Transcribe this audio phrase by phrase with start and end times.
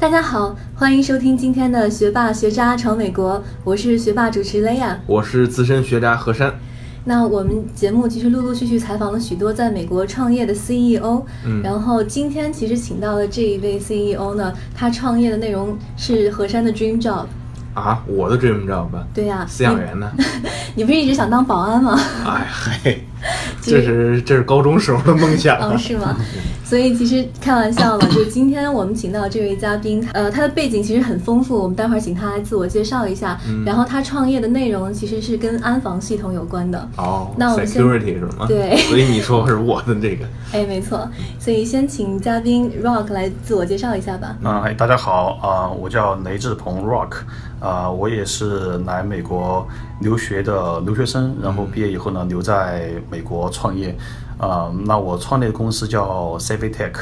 [0.00, 4.98] 大家好，欢迎收听今天的学霸学渣闯美国，我是学霸主持雷亚。
[5.06, 6.58] 我是资深学渣何山。
[7.04, 17.26] 那我们节目其实陆陆续续采访了许多在美国创业的 CEO，嗯然后今天其实请到的这一位 CEO 呢，他创业的内容是何山的 dream job。
[17.74, 20.10] 啊，我的 dream job 吧，对呀、饲养员呢？
[20.16, 20.22] 你，
[20.82, 22.00] 你不是一直想当保安吗？
[22.24, 23.04] 哎嘿，其实
[23.70, 25.78] 这是这是高中时候的梦想啊哦，。
[25.78, 26.16] 是吗？
[26.64, 33.38] 所以其实开玩笑嘛，就今天我们请到这位嘉宾，呃，他的背景其实很丰富，我们待会儿请他来自我介绍一下。
[33.48, 36.88] 嗯然后他创业的内容其实是跟安防系统有关的。
[36.96, 38.46] 哦那我们先，security 是吗？
[38.46, 41.08] 对所以你说是我的这个，哎，没错。
[41.38, 44.36] 所以先请嘉宾 Rock 来自我介绍一下吧。
[44.44, 47.10] 嗯，嗨，大家好啊、我叫雷志鹏 Rock，
[47.60, 49.66] 啊、我也是来美国
[50.00, 53.94] 留学的留学生，然后毕业以后呢，留在美国创业。
[54.38, 56.94] 啊、那我创立的公司叫 Savvy Tech，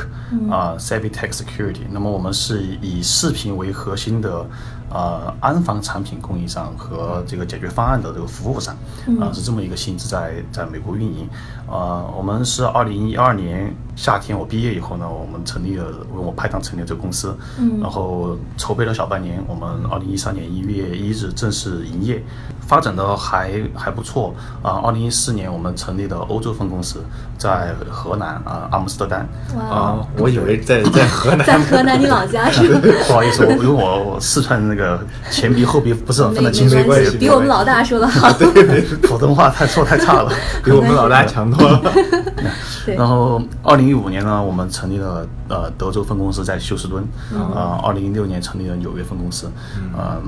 [0.51, 1.83] 啊、s a v v y Tech Security。
[1.89, 4.45] 那么我们是以视频为核心的
[4.91, 8.75] 呃安防产品供应商和这个解决方案的这个服务商，
[9.21, 11.29] 啊、是这么一个性质在在美国运营。
[11.71, 22.23] 呃，我们是二零一二年夏天我毕业以后呢，我们成立了为我拍档成立了这个公司，嗯然后筹备了小半年，我们二零一三年一月一日正式营业，
[22.67, 24.81] 发展的还还不错啊。
[24.85, 27.01] 二零一四年我们成立的欧洲分公司，
[27.37, 29.29] 在河南啊阿姆斯特丹。
[29.57, 31.45] 哇，啊，我以为在 在河南。
[31.47, 32.81] 在河南你老家是吧？
[33.09, 38.33] 不好意思，我因为我我四川那个前鼻后鼻不是很分得清，没关系比我们老大说的好。
[38.39, 40.33] 对普通话太说太差了。
[40.65, 41.51] 比我们老大强
[42.97, 50.23] 然后，二零一五年呢，我们成立了呃德州分公司在休斯敦，呃，二零一六年成立了纽约分公司，嗯、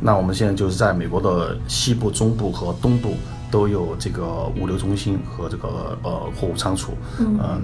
[0.00, 3.14] 那我们现在就是在美国的西部、中部和东部
[3.50, 7.62] 都有这个物流中心和这个呃货物仓储，嗯。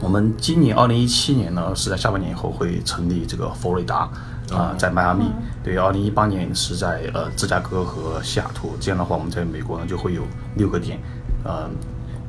[0.00, 4.10] 我们今年二零一七年呢，是在下半年以后会成立这个佛罗里达，
[4.50, 5.30] 啊、在迈阿密。
[5.62, 8.72] 对，二零一八年是在呃芝加哥和西雅图。
[8.80, 10.22] 这样的话，我们在美国呢就会有
[10.56, 10.98] 六个点，
[11.44, 11.70] 呃，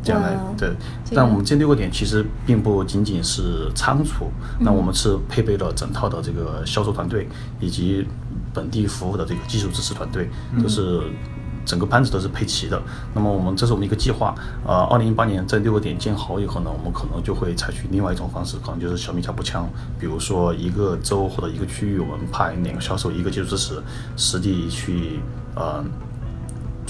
[0.03, 0.69] 这样来哇对。
[1.15, 7.27] 但我们这六个点其实并不仅仅是仓储，那我们是配备了整套的这个销售团队
[7.59, 8.05] 以及
[8.53, 10.29] 本地服务的这个技术支持团队，
[10.61, 11.01] 都是。
[11.65, 12.77] 整个班子都是配齐的。
[13.13, 14.35] 那么我们这是我们一个计划，
[14.67, 19.65] 呃，二零一八年这六个点建好以后呢，我们可能就会采取另外一种方式，可能就是小米加步枪，
[19.97, 23.81] 比如说一个州或者一个区域，我们派两个销售，一个技术支持，
[24.17, 25.21] 实地去
[25.55, 25.81] 呃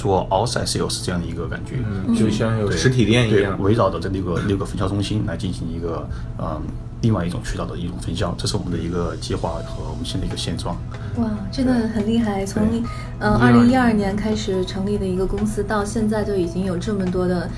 [0.04, 3.58] 做 outside sales 这样的一个感觉，嗯就像有实体店一样。
[3.62, 6.06] 围绕着这六个六个分销中心来进行一个
[6.38, 6.62] 嗯、
[7.00, 10.76] 另外一种渠道的一种分销，这是我们的一个计划和我们现在一个现状。
[11.16, 12.46] 哇，真的很厉害！
[12.46, 12.84] 从对
[13.20, 17.50] 呃二零一二年开始成立的一个公司，到现在就已经有这么多的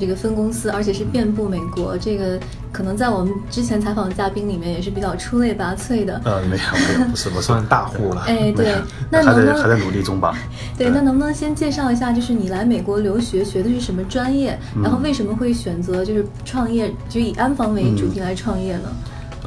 [0.00, 1.96] 这个分公司，而且是遍布美国。
[1.98, 2.40] 这个
[2.72, 6.20] 可能在我们之前采访的嘉宾里面也是比较出类拔萃的。
[6.24, 6.62] 呃，没有
[6.96, 8.22] 没有，不是不是算大户了。
[8.22, 8.74] 哎，对，
[9.10, 10.34] 那能不能还在还在努力中吧。
[10.78, 18.88] 对，那能不能先介绍一下，就是你来美国留学学的是什么专业，然后为什么会选择就是创业，就以安防为主题来创业呢？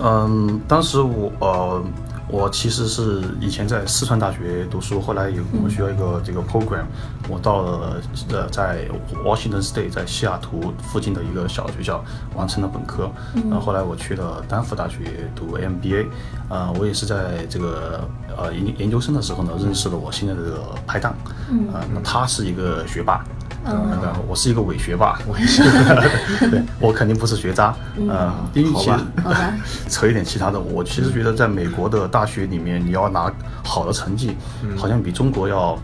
[0.02, 1.84] 嗯，当时我呃，
[2.34, 6.86] 我其实是以前在四川大学读书，后来有我们学校一个这个 program，
[7.30, 8.02] 我到了
[8.32, 8.88] 呃在
[9.24, 12.04] Washington State 在西雅图附近的一个小学校
[12.36, 16.08] 完成了本科，然后后来我去了丹佛大学读 MBA，
[16.50, 21.14] 啊、我也是在这个呃研研究生的时候呢认识了我现在的这个拍档，
[21.52, 23.24] 嗯啊、那他是一个学霸。
[23.66, 23.90] 嗯。
[24.04, 25.64] 然后我是一个伪学霸， 伪学
[26.50, 29.04] 对我肯定不是学渣，嗯，因为其实好吧。
[29.24, 29.54] 好 吧
[29.90, 33.32] 扯一点其他的，我其实觉得在美国的大学里面，你要拿
[33.64, 34.36] 好的成绩，
[34.76, 35.78] 好像比中国要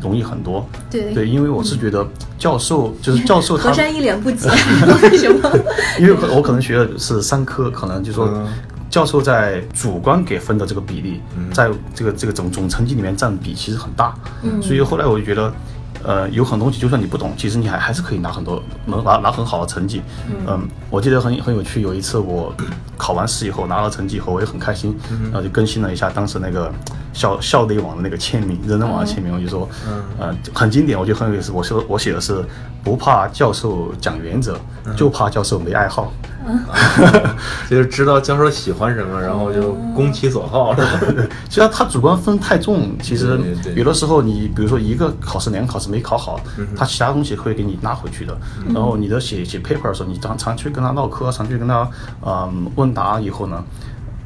[0.00, 0.66] 容易很多。
[0.90, 1.12] 对。
[1.12, 2.06] 对，因为我是觉得
[2.38, 4.48] 教授就是教授他何，山一脸不解，
[5.02, 5.50] 为什么？
[5.98, 8.46] 因为我可能学的是三科，可能就说嗯。
[8.90, 11.20] 教授在主观给分的这个比例，
[11.52, 14.14] 在这个这个总总成绩里面占比其实很大。
[14.42, 14.62] 嗯。
[14.62, 15.52] 所以后来我就觉得。
[16.04, 20.02] 呃，有很多东西，就算你不懂，其实你还还是可以拿很多能拿拿很好的成绩。
[20.46, 22.54] 嗯，我记得很很有趣，有一次我
[22.98, 26.70] 考完试以后拿了成绩以后，我也很开心，然后就更新了一下当时那个
[27.14, 29.66] 校校内网的那个签名，人人网的签名，我就说，
[30.18, 31.50] 呃，很经典，我觉得很有意思。
[31.52, 32.44] 我说我写的是
[32.82, 34.58] 不怕教授讲原则，
[34.96, 36.12] 就怕教授没爱好。
[37.70, 41.00] 就是知道教授喜欢什么，然后就攻其所好，是吧？
[41.48, 43.40] 其实他主观分太重，其实
[43.74, 46.38] 有的时候你比如说一个考试、两个考试没考好，
[46.76, 48.36] 他其他东西会给你拉回去的。
[48.66, 51.88] 然后你的写写 paper 的时候，你常常去跟他唠嗑，常去跟他
[52.20, 53.64] 嗯问答以后呢。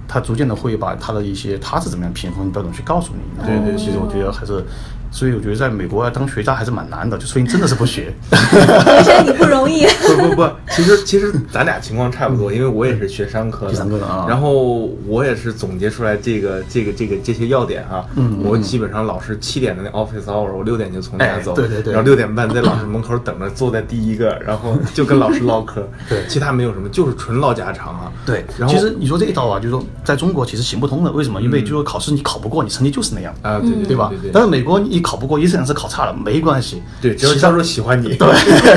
[0.09, 3.47] 他逐渐的会把他的一些他是怎么样评分标准去告诉你。
[3.47, 4.65] 对对其实我觉得还是
[5.11, 8.13] 所以我觉得在美国要当学渣还是蛮难的，就说明真的是不学。
[8.31, 9.87] 本身你不容易。
[10.09, 18.05] 不不不，其实其实咱俩情况差不多，因为我也是学商科的，学商科的啊然后我也是总结出来这个这个这个这些要点啊。
[18.17, 28.13] 嗯我基本上老师七点的那 office hour，我六点就从家哎走，对对对然后六点半在老师门口等着，坐在第一个，然后就跟老师唠嗑， 对其他没有什么，就是纯唠家常啊。
[28.25, 31.41] 对，然后其实你说这一道啊，就是说在中国其实行不通的，为什么？
[31.43, 33.35] 因为就是说考试你考不过，你成绩就是那样。
[33.43, 34.31] 啊，对对对吧对对？
[34.33, 38.29] 但是美国你考不过，一次两次考差了没关系，对，只要教授喜欢你， 对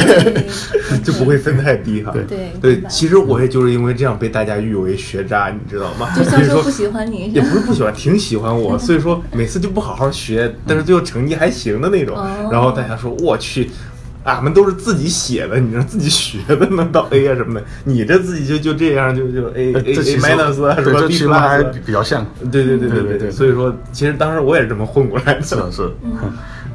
[1.04, 2.12] 就不会分太低哈。
[2.12, 6.10] 对对其实我也就是因为这样被大家誉为学渣，你知道吗？
[6.16, 12.16] 就教所以说授不喜欢你，也不是不喜欢，挺喜欢我，所以说每次就不好好学，但是最后成绩还行的那种。
[12.18, 13.70] 哦然后大家说我去。
[14.24, 22.26] 俺们都是自己写的，你让自己学的嘛到 A 啊什么的，你这自己就就这样，就就 A 呃 A 这 A minus 啊，什对，么这 B 其实还比比较像。
[22.52, 25.42] 对对对对对对对所以说，其实当时我也是这么混过来的。
[25.42, 26.12] 是的是，嗯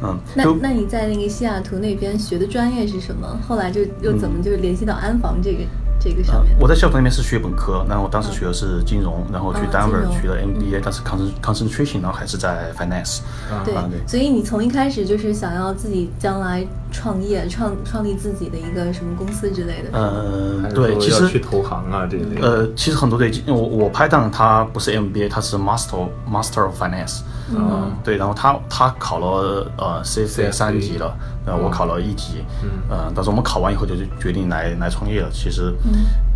[0.02, 3.38] 嗯，那就那你在那个西雅图那边学的专业是什么？
[3.46, 5.58] 后来就又怎么就联系到安防这个
[5.98, 6.56] 这个上面？
[6.58, 10.20] 我在校图那边是学本科，然后我当时学的是金融，然后去啊 Denver 金融。
[10.20, 13.20] 学了 MBA，但是 concent concentration 然后还是在 finance。
[13.64, 19.90] 对啊对，所以你从一开始就是想要自己将来创业、创创立自己的一个什么公司之类的。
[19.92, 22.40] 呃还，是对，其实去投行啊这类。
[22.40, 27.20] 呃，其实很多对，我我拍档他不是 MBA，他是 Master Master of Finance，
[27.54, 31.14] 嗯，对，然后他他考了呃 CFA 三级了，
[31.46, 35.72] 呃，我考了一级，嗯，呃，但是我们考完以后就就决定来来创业了，其实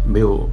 [0.07, 0.49] 没有。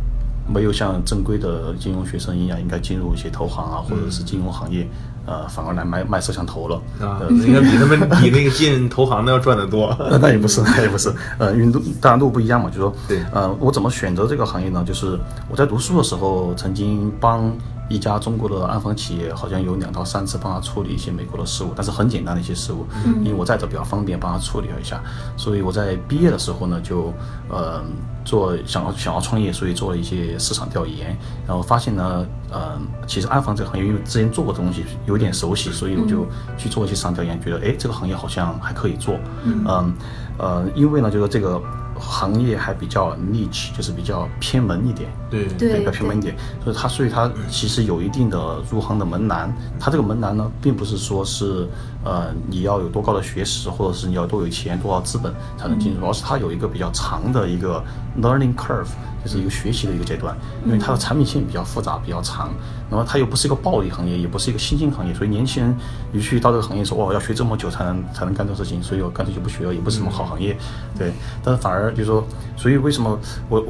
[0.50, 4.88] 没有像正规的金融学生一样，应该进入一些投行啊，或者是金融行业，
[5.26, 6.78] 呃，反而来卖卖摄像头了。
[7.02, 9.88] 啊，呃应该比他们比那个进投行的要赚得多。
[10.00, 14.82] 呃，那也不是，那也不是，呃，因为都当然路不一样嘛，就说，对呃，我怎么选择这个行业呢？
[14.88, 15.20] 就是
[15.50, 17.52] 我在读书的时候，曾经帮
[17.90, 22.86] 一家中国的安防企业，好像有两到三次帮他处理一些美国的事务，但是很简单的一些事务，
[23.24, 25.02] 因为我在这比较方便，帮他处理了一下，
[25.36, 27.14] 所以我在毕业的时候呢，就
[27.50, 27.82] 呃
[28.26, 31.18] 做想要想要创业，所以做了一些市场调研，
[31.48, 36.26] 然后发现呢，呃，其实安防这个行业，因为之前做过的东西有点熟悉，所以我就
[36.58, 39.94] 去做一些市场调研，觉得哎，这个行业好像还可以做，嗯
[40.38, 41.62] 呃，因为呢，就是这个
[42.00, 45.10] 行业还比较 niche，就是比较偏门一点。
[45.30, 49.54] 对对比较偏门一点，所以它所以它其实有一定的入行的门槛。
[49.80, 51.68] 它这个门槛呢，并不是说是
[52.08, 57.84] 呃你要有多高的学识，或者是你要多有钱、多少资本才能进入，而是它有一个比较长的一个
[58.22, 58.88] learning curve，
[59.24, 60.34] 就是一个学习的一个阶段。
[60.66, 62.50] 因为它的产品线比较复杂、比较长，
[62.90, 65.76] 然后它又不是一个暴利行业，也不是一个新兴行业，所以年轻人
[66.14, 70.58] 一去到这个行业说，哦，要学这么久才能才能干这个事情，所以我干脆就不学了，也不是什么好行业，
[70.98, 71.12] 对。
[71.44, 72.26] 但是反而就是说，
[72.56, 73.20] 所以为什么
[73.50, 73.62] 我？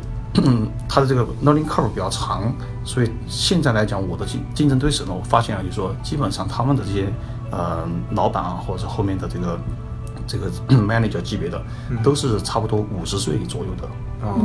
[0.87, 2.53] 它的这个 learning curve 比较长，
[2.83, 7.11] 所以现在来讲，我的竞竞争对手呢，我发现啊，就是说，基本上他们的这些
[7.51, 9.59] 呃老板啊，或者是后面的这个
[10.27, 11.61] 这个 manager 级别的，
[12.03, 13.87] 都是差不多五十岁左右的。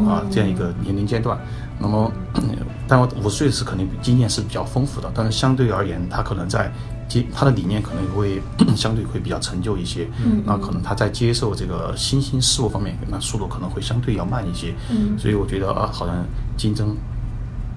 [0.06, 1.38] 啊，这样一个年龄阶段，
[1.78, 2.12] 那么，
[2.86, 6.70] 但我五十岁是肯定经验是比较丰富的，但是相对而言，他可能在
[7.08, 8.42] 接他的理念可能会
[8.76, 16.22] 相对会比较陈旧一些，嗯，那可能他在接受这个新兴事物方面，那速度可能会相对要慢一些，嗯，所以我觉得啊，好像
[16.54, 16.94] 竞争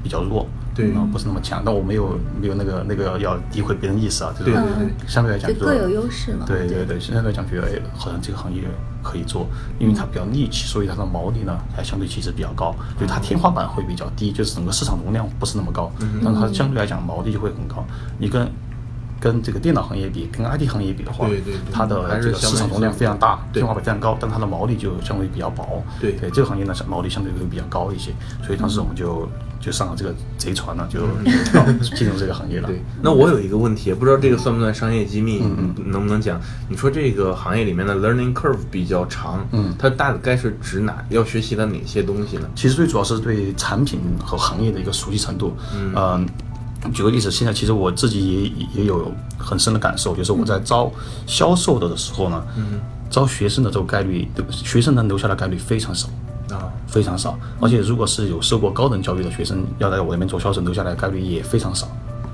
[0.03, 0.45] 比较弱，
[0.75, 0.91] 对。
[0.93, 5.07] 啊，不是那么强，但我没有没有那个那个要诋毁别人意思啊，就是对对对。
[5.07, 6.45] 相对来讲就就各有优势嘛。
[6.45, 8.61] 对对对，相对来讲觉得哎，好像这个行业
[9.01, 9.47] 可以做，
[9.79, 15.91] 因为它比较 niche，所以它的毛利呢还相对其实比较高，就它天花板会比较低，就是整个市场容量不是那么高，
[16.23, 17.85] 但是它相对来讲毛利就会很高。
[18.17, 18.47] 你跟
[19.17, 21.61] 跟这个电脑行业比，跟 IT 行业比的话，对对对。
[21.71, 25.81] 它的这个市场容量非常大，天花板非常高，但它的毛利就相对比较薄。
[25.99, 26.11] 对。
[26.13, 28.11] 对，这个行业呢毛利相对会比较高一些，
[28.45, 29.27] 所以当时我们就
[29.65, 32.67] 就上了这个贼船了，就就进入这个行业了。
[32.67, 35.39] 对，那我有一个问题，不知道这个算不算商业机密，
[35.87, 36.39] 能不能讲？
[36.69, 41.03] 你说这个行业里面的 learning curve 比较长，嗯它大概是指哪？
[41.09, 42.47] 要学习的哪些东西呢？
[42.53, 45.57] 其实最主要是对产品和行业的一个熟悉程度。
[45.95, 46.27] 嗯、
[46.93, 50.91] 举个例子，现在其实我自己也也有很深的感受，就是我在招
[51.25, 52.45] 销售的时候呢，
[53.09, 56.07] 招学生的这个概率，学生能留下的概率非常少。
[56.49, 61.87] 啊，非常少，而且如果是有受过高等教育的学生，要在我这边做销售，留下来的概率也非常少。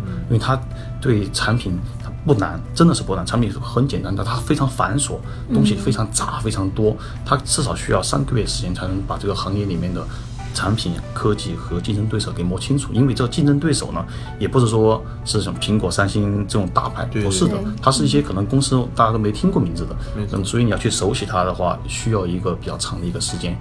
[0.06, 0.14] 嗯。
[0.28, 0.60] 因为他
[1.00, 5.16] 对产品他不难，真的是不难，产品很简单，但它非常繁琐，
[5.54, 10.06] 东西非常杂，非常多，它至少需要三个月时间才能把这个行业里面的
[10.54, 12.94] 产品、科技和竞争对手给摸清楚。
[12.94, 14.06] 因为这个竞争对手呢，
[14.38, 23.58] 也不是说是什么苹果、三星这种大牌，不是的对，它是一些可能公司大家都没听过名字的嗯，所以你要去熟悉它的话，需要一个比较长的一个时间，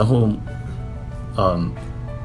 [0.00, 0.28] 然后，
[1.36, 1.70] 嗯。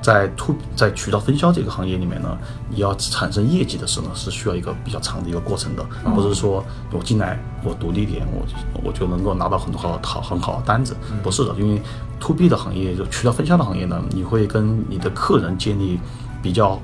[0.06, 2.38] 在 to 在渠道分销这个行业里面呢，
[2.70, 8.46] 你要产生业绩的时候呢，是需要一个比较长的一个过程的，不是说我进来我独立点，我
[8.84, 11.82] 我就能够拿到很多好好很好的单子，不是的，因为
[12.20, 16.00] to B 的行业就渠道分销的行业呢，你会跟你的客人建立
[16.40, 16.80] 比较。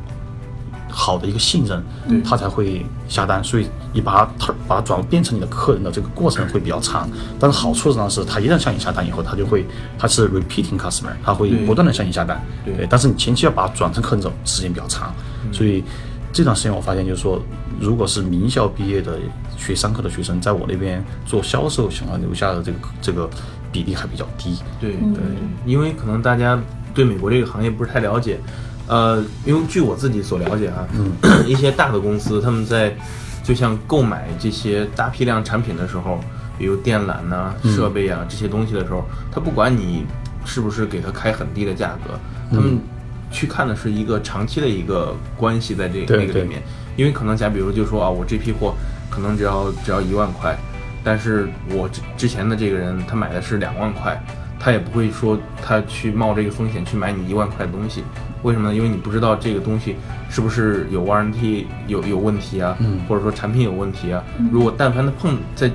[0.92, 1.84] 好的一个信任，
[2.24, 7.10] 他才会下单，所以你把他把它转变成你的客人的这个过程会比较长。
[7.40, 9.66] 但是好处呢是，他一旦向你下单以后，他就会
[9.98, 12.40] 他是 repeating customer，他会不断的向你下单。
[12.66, 15.14] 对，但是你前期要把它转成客人走，时间比较长。
[15.52, 15.84] 所以
[16.34, 17.42] 这段时间我发现就是说，
[17.80, 19.18] 如果是名校毕业的
[19.58, 23.30] 学商科的学生，在我那边做销售想要留下的这个这个
[23.72, 24.58] 比例还比较低。
[24.80, 25.24] 对对，
[25.66, 26.60] 因为可能大家
[26.94, 28.40] 对美国这个行业不是太了解。
[28.92, 30.86] 呃，因为据我自己所了解啊，
[31.48, 32.94] 一些大的公司他们在
[33.42, 36.20] 就像购买这些大批量产品的时候，
[36.60, 40.06] 比如电缆呐、设备啊这些东西的时候，他不管你
[40.44, 42.20] 是不是给他开很低的价格，
[42.52, 42.78] 他们
[43.32, 46.62] 去看的是一个长期的一个关系在这那个里面。
[46.98, 48.76] 因为可能假比如就说啊，我这批货
[49.10, 50.54] 可能只要只要一万块，
[51.02, 54.22] 但是我之之前的这个人他买的是两万块。
[54.64, 58.04] 他也不会说他去冒这个风险去买你一万块的东西，
[58.44, 58.76] 为什么呢？
[58.76, 59.96] 因为你不知道这个东西
[60.30, 64.24] 是不是有 warranty 有有问题啊，或者说产品有问题啊。
[64.52, 65.70] 如果但凡他碰在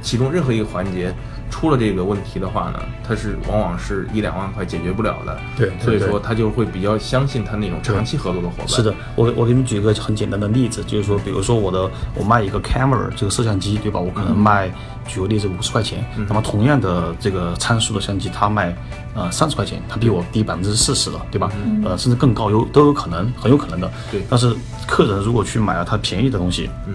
[0.00, 1.12] 其中任何一个环节。
[1.50, 5.38] 出了这个问题的话呢，它是往往是一两万块解决不了的。
[5.56, 8.68] 对，所以说他就会比较相信他那种长期合作的伙伴。
[8.68, 13.98] 是的，我我给你举一个很简单的例子，就是说，比如说我的我卖一个 camera 这个摄像机，对吧？
[13.98, 14.70] 我可能卖，
[15.06, 18.76] 举个例子五十块钱，那么同样的这个参数的相机，他卖
[19.14, 21.50] 呃三十块钱，他比我低百分之四十了，对吧？
[21.84, 23.90] 呃，甚至更高，有都有可能，很有可能的。
[24.10, 24.22] 对。
[24.28, 24.54] 但是
[24.86, 26.94] 客人如果去买了他便宜的东西，嗯，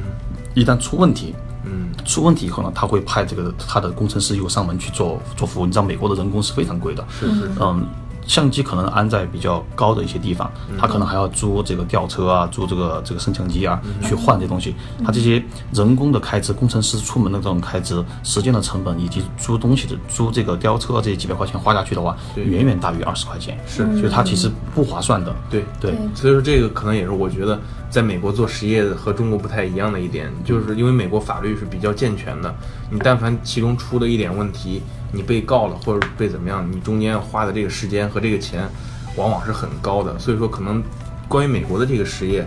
[0.54, 1.34] 一旦出问题。
[1.74, 5.66] 嗯，出问题以后呢，他会派这个他的工程师又上门去做做服务。
[5.66, 7.86] 你知道美国的人工是非常贵的，是是，嗯。
[8.26, 10.50] 相机可能安在比较高的一些地方，
[10.80, 14.74] 他可能还要租这个吊车啊，租这个这个升降机啊，去换这东西。
[15.04, 23.60] 他这些人工的开支，工程师出门的这种开支，时间的成本，以及租东西的租这个吊车这几百块钱花下去的话，远远大于二十块钱。
[23.68, 25.36] 是，所以它其实不划算的。
[25.50, 27.60] 对对，所以说这个可能也是我觉得
[27.94, 32.52] 在美国做实业和中国不太一样的一点，就是因为美国法律是比较健全的，
[32.90, 34.82] 你但凡其中出了一点问题。
[35.12, 36.68] 你被告了或者被怎么样？
[36.72, 38.68] 你中间要花的这个时间和这个钱，
[39.16, 40.18] 往往是很高的。
[40.18, 40.82] 所以说，可能
[41.28, 42.44] 关于美国的这个实业，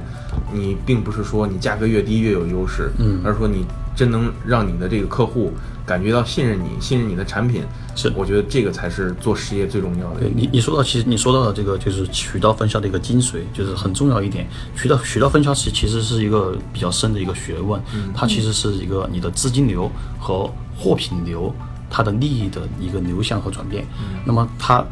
[0.52, 3.64] 你并不是说你价格越低越有优势，嗯，而是说你
[3.96, 5.52] 真能让你的这个客户
[5.84, 7.64] 感觉到信任你，信任你的产品。
[7.96, 10.20] 是，我觉得这个才是做实业最重要的。
[10.20, 14.46] 对你，你说到其实你说到的这个就是渠道分销的一个精髓，就是很重要一点。
[14.76, 17.80] 渠道渠道分销其其实是一个比较深的一个学问，
[18.14, 21.52] 它其实是一个你的资金流和货品流。
[21.88, 23.86] 它的利益的一个流向和转变，
[24.24, 24.84] 那么它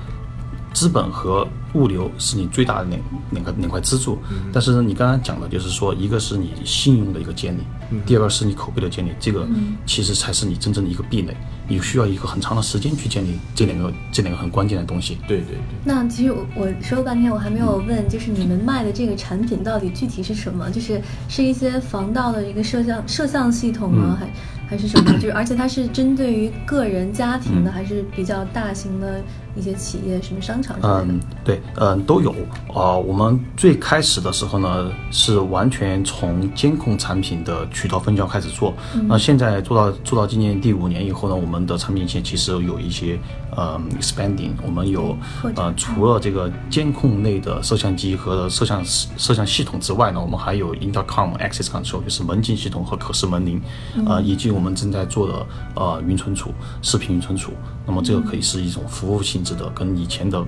[0.72, 3.00] 资本和物流是你最大的两
[3.30, 4.18] 两个两块支柱。
[4.52, 7.60] 但是呢，你刚刚讲的就是说，一个是你信用的一个建立，
[8.06, 9.46] 第二个是你口碑的建立，这个
[9.84, 11.36] 其实才是你真正的一个壁垒。
[11.66, 15.16] 你需要一个很长的时间去建立这两个这两个很关键的东西。
[15.26, 15.56] 对对对。
[15.82, 20.70] 那其实我我说了半天，我还没有问，就是你们卖的这个产品到底具体是什么？
[20.70, 24.16] 就是是一些防盗的一个摄像摄像系统吗？
[24.20, 24.28] 还？
[24.66, 25.12] 还是什么？
[25.14, 29.22] 就是而且它是针对于个人家庭的，还是比较大型的
[29.56, 31.04] 一些企业，什么商场之类的？
[31.04, 32.34] 嗯，对，嗯，都有。
[32.74, 38.74] 啊，我们最开始的时候呢，是完全从监控产品的渠道分销开始做。
[39.06, 43.18] 那现在做到做到今年第五年以后呢，我们的产品线其实有一些
[43.54, 44.50] 呃 expanding。
[44.64, 45.16] 我们有
[45.54, 53.62] 呃，除了这个监控类的摄像机和摄像摄像系统之外呢，我们还有 intercom access control，就是门禁系统和可视门铃，
[54.04, 55.46] 啊，以及我们正在做的
[55.76, 56.50] 呃云存储、
[56.82, 57.52] 视频云存储，
[57.86, 60.42] 那么这个可以是一种服务性质的，跟以前的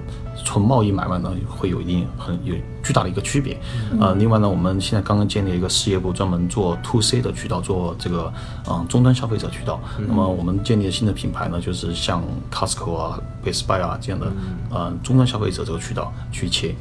[0.44, 3.56] 纯贸易买卖呢会有一定很有巨大的一个区别。
[4.00, 8.32] 呃，另外呢，我们现在刚刚建立一个事业部，专门做 to C 的渠道，做这个
[8.68, 9.78] 嗯终端消费者渠道。
[10.08, 14.32] 那么我们建立的新的品牌呢，就是像 Costco 啊、Best Buy 啊这样的
[14.70, 16.74] 呃终端消费者这个渠道去切。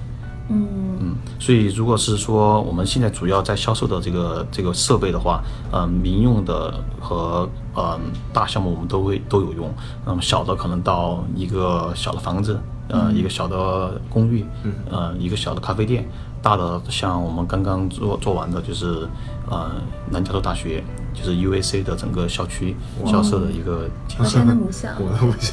[0.47, 0.67] 嗯
[0.99, 7.99] 嗯，所以如果是说我们现在主要在销售的这个这个设备的话，嗯，民用的和嗯
[8.31, 9.73] 大项目我们都会都有用。
[10.05, 12.59] 那么小的可能到一个小的房子，
[12.89, 14.45] 呃，一个小的公寓，
[14.89, 16.07] 呃，一个小的咖啡店。
[16.41, 19.07] 大的像我们刚刚做做完的，就是
[19.49, 19.71] 呃
[20.11, 20.83] 南加州大学，
[21.17, 24.89] 就是 U A C 的整个校区校舍的一个建设，的母校，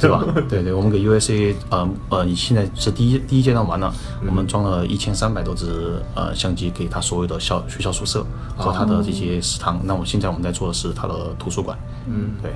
[0.01, 0.23] 对吧？
[0.49, 3.93] 对对，我们给 U A C 呃呃，现在是第一第一阶段完了，
[4.27, 8.25] 我们装了一千三百多只呃相机给他所有的校学校宿舍
[8.57, 9.79] 和他的这些食堂。
[9.83, 11.77] 那我现在我们在做的是他的图书馆，
[12.07, 12.51] 嗯，对。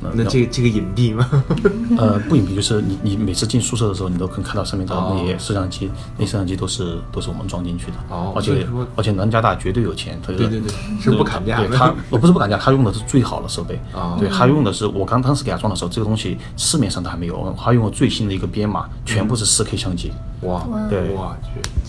[0.00, 1.28] 那这个这个隐蔽吗？
[1.98, 7.92] 呃，不隐蔽，就是你你每次进宿舍的时候，你都可以看到上面的哦那些摄像机，那摄像机都是都是我们装进去的。
[8.08, 8.66] 哦而且
[8.96, 13.78] 而且南加大绝对有钱，他对对对是不砍价对他，我不是不砍价，他用的是最好的设备。
[13.92, 20.12] 哦对他用的是我刚当时给他装的时候，这个东西市面上都还没有，他用了最新的一个编码，全部是四 K 相机。
[20.42, 21.36] 哇，对哇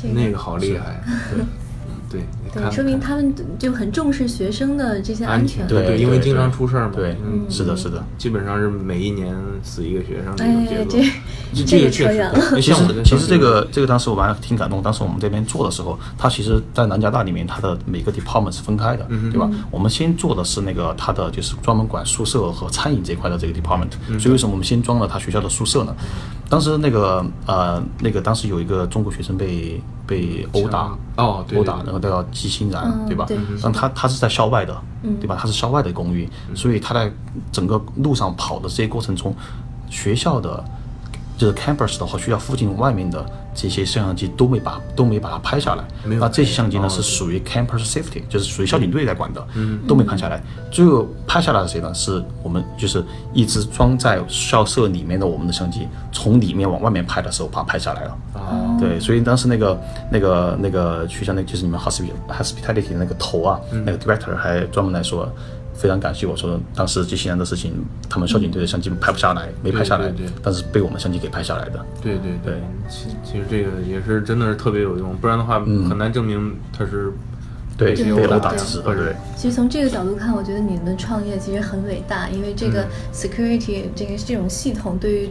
[0.01, 1.01] 去，那个好厉害，
[1.31, 1.45] 对，
[2.09, 5.65] 对，你对，说明他们就很重视学生的这些安全。
[5.67, 8.03] 对对，因为经常出事儿嘛，对嗯，是的，是的。
[8.17, 10.99] 基本上是每一年死一个学生这种节哎，这，
[11.61, 12.61] 个确实扯远了。
[12.61, 14.81] 其实其实这个这个当时我还挺感动。
[14.81, 19.49] 当时我们这边做的时候，他其实，在南加大里面，它的每个 department 是分开的，对吧？
[19.69, 23.91] 我们先做的是那个他的就是专门管宿舍和餐饮这一块的这个 department。
[24.19, 25.95] 所以为什么我们先装了他学校的宿舍呢？
[26.49, 33.37] 当时那个呃那个当时有一个中国学生被被殴打，哦对对殴打，然后都要系心然，嗯对吧对？
[33.61, 35.37] 但他他是在校外的，嗯对吧？
[35.39, 37.11] 他是校外的公寓，所以他在
[37.51, 39.35] 整个路上跑的这些过程中，
[39.89, 40.63] 学校的
[41.41, 45.83] 就是 campus 的和学校附近外面的这些摄像机都没把都没把它拍下来。
[46.03, 50.39] 没有那这些相机呢哦是属于 campus safety，就是属于校警队在管的，嗯都没拍下来。
[50.69, 51.91] 最后拍下来的谁呢？
[51.95, 58.17] 是我们就是一直装在校舍里面的我们的相机，从里面往外面拍的时候把它拍下来了。
[58.35, 59.81] 哦，对，所以当时那个
[60.11, 65.27] 那个那个学校那就是你们 hospital hospitality 的那个头啊，那个 director 还专门来说。
[65.81, 67.73] 非常感谢我说，当时机器人的事情，
[68.07, 70.33] 他们交警队的相机拍不下来，没拍下来，对对对。
[70.43, 71.83] 但是被我们相机给拍下来的。
[72.03, 72.61] 对对对。
[72.87, 77.11] 其其实这个也是真的是特别有用，不然的话很难证明他是
[77.75, 78.81] 对，被被殴殴打的打致死。
[78.83, 79.15] 的，对。
[79.35, 82.89] 其实从这个角度看，我觉得你们创业其实很伟大，因为这个嗯。
[83.11, 85.29] security 这个这种系统对于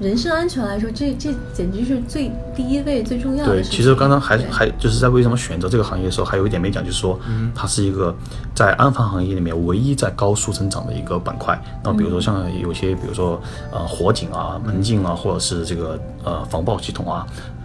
[0.00, 7.18] 人身安全来说，这这简直是最第一位最重要的对，其实刚刚还还就是在为什么选择这个行业的时候，还有一点没讲，就是说，
[7.54, 8.14] 它是一个
[8.54, 11.56] 在安防行业里面唯一在高速增长的一个板块。
[11.82, 17.24] 那比如说像有些，比如说呃火警啊、门禁啊，或者是这个呃防爆系统啊。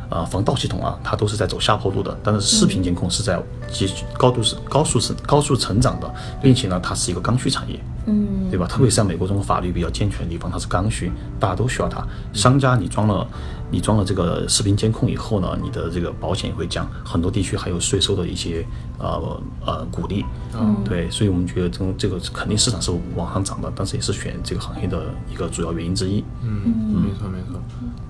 [0.09, 3.39] 呃，防盗系统啊，它都是在走下坡路的，但是视频监控是在
[3.71, 3.87] 极
[4.17, 6.11] 高度是高速是高速成长的，
[6.41, 7.79] 并且呢，它是一个刚需产业。
[8.05, 8.65] 嗯，对吧？
[8.65, 12.03] 特别是在美国这种法律比较健全的地方，它是刚需，大家都需要它。
[12.33, 13.27] 商家你装了
[13.71, 18.65] 你装了这个视频监控以后呢，你的这个保险也会降，很多地区还有税收的一些
[18.97, 20.25] 呃呃鼓励。
[20.59, 26.23] 嗯，对，所以我们觉得这种这个肯定市场是往上涨的，但是也是选这个行业的一个主要原因之一。
[26.43, 26.61] 嗯，
[27.03, 27.61] 没错没错。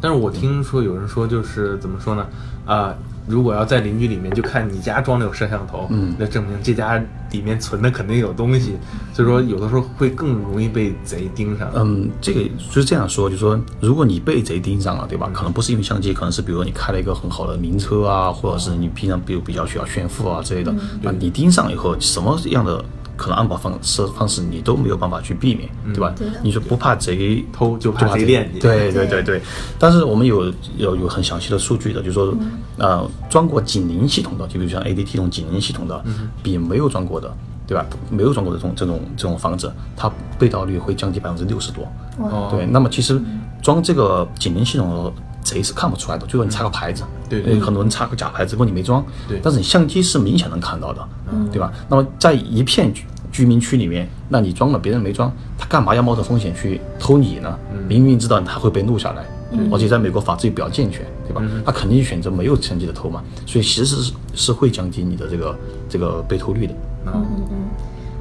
[0.01, 2.25] 但是我听说有人说，就是怎么说呢？
[2.65, 2.95] 啊、
[3.29, 6.97] 如果要在邻居里面就看你家装的有摄像头，嗯那证明这家
[7.31, 8.75] 里面存的肯定有东西，
[9.13, 11.69] 所以说有的时候会更容易被贼盯上。
[11.75, 15.29] 嗯，这个就是这样说，就是说，如果你被贼盯上了，对吧？
[15.31, 22.83] 可能不是因为相机，可能是比如你开了一个很好的名车啊，或者是你平常比如比较需要炫富啊之类的，那你盯上以后，什么样的
[23.19, 26.13] 可能安保方式方式你都没有办法去避免，对吧？
[26.17, 29.41] 对的你说不怕贼偷就怕贼惦记对对对对对。
[29.77, 32.33] 但是我们有有有很详细的数据的，就是说，
[32.77, 36.03] 呃，装过警铃系统的，就比如像 ADT 这种警铃系统的，
[36.41, 37.31] 比没有装过的。
[37.67, 37.85] 对吧？
[38.09, 41.87] 没有装过的这种这种这种房子，它被盗率会降低百分之六十多。
[42.17, 43.21] 哦对，那么其实
[43.61, 51.07] 装这个警铃系统的贼是看不出来的，最后你插个牌子，对对因为很多人插个假牌子，如果你没装，对但是你相机是明显能看到的，
[51.51, 51.71] 对吧？
[51.89, 57.57] 那么在一片居居民区里面，那你装了，别人没装，他干嘛要冒着风险去偷你呢？
[57.87, 59.25] 明明知道他会被录下来，
[59.71, 61.41] 而且在美国法制也比较健全，对吧？
[61.65, 66.73] 他肯定选择没有相机的偷嘛，所以其实是是会降低你的这个这个被偷率的。
[67.05, 67.57] 嗯嗯嗯。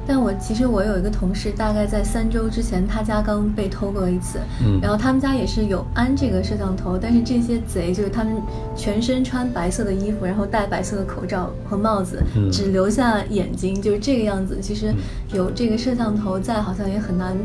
[0.07, 4.79] 但我其实我有一个同事，大概在三周之前，他家刚被偷过一次，嗯。
[4.81, 8.41] 然后他们家也是有安这个摄像头，但是这些贼就是他们
[8.75, 12.51] 全身穿白色的衣服，然后戴白色的口罩和帽子，嗯。
[12.51, 14.57] 只留下眼睛，就是这个样子。
[14.61, 14.93] 其实
[15.33, 17.37] 有这个摄像头在，好像也很难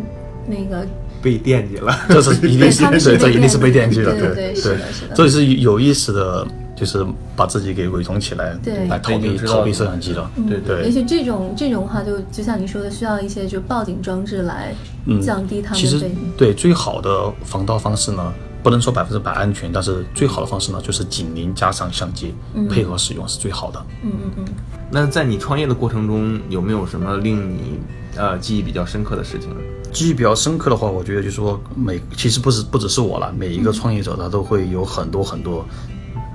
[0.46, 0.86] 那个
[1.22, 1.94] 被惦记了。
[2.08, 5.14] 这是一定是对这被一定是被惦记惦记的，对对对是的是的。
[5.14, 7.06] 这也是有意识的，就是
[7.37, 10.30] 把自己给伪装起来，对来逃避逃避摄像机了。
[10.48, 14.74] 对对也许这种这种话就就像你说的，需要一些就报警装置来
[15.06, 16.10] 嗯，降低他们其实。
[16.37, 18.32] 对最好的防盗方式呢，
[18.62, 22.34] 不能说百分之百安全，但是最好的方式呢，就是警铃加上相机
[22.68, 23.84] 配合使用是最好的。
[24.02, 24.44] 嗯嗯嗯。
[24.90, 27.78] 那在你创业的过程中，有没有什么令你
[28.16, 29.56] 呃记忆比较深刻的事情呢？
[29.92, 35.64] 记忆比较深刻的话，我觉得就是说每其实不是不只是我了，每一个创业者他都会有很多很多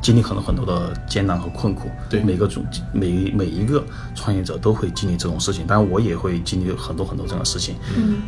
[0.01, 1.89] 经历很多很多的艰难和困苦。
[2.09, 3.83] 对每个种每每一个
[4.15, 7.75] 创业者都会经历这种事情，当然我也会经历很多很多这样的事情。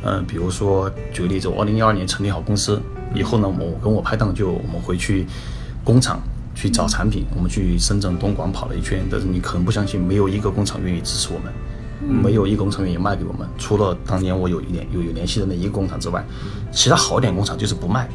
[0.05, 2.81] 嗯比如说举个例子，我二零一二年成立好公司
[3.13, 5.25] 以后呢，我跟我拍档就我们回去
[5.84, 6.19] 工厂。
[6.53, 11.51] 去找产品，我们去深圳、东莞跑了一圈，但是你可能不相信，没有一个工厂愿意支持我们。
[12.21, 13.47] 没有一个工厂愿意卖给我们。
[13.57, 16.23] 除了当年我有一联有有联系的那一个工厂之外，
[16.69, 18.07] 其他好一点工厂就是不卖，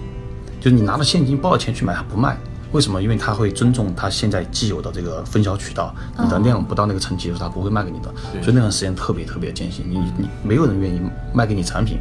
[0.60, 2.36] 就是你拿着现金包了钱去买，他不卖。
[2.76, 3.02] 为什么？
[3.02, 8.12] 因为他会尊重他现在既有的这个分销渠道，你的量不到那个层级的时候，他不会卖给你的。
[8.42, 11.00] 所以那段时间特别特别艰辛，你你没有人愿意
[11.32, 11.98] 卖给你产品，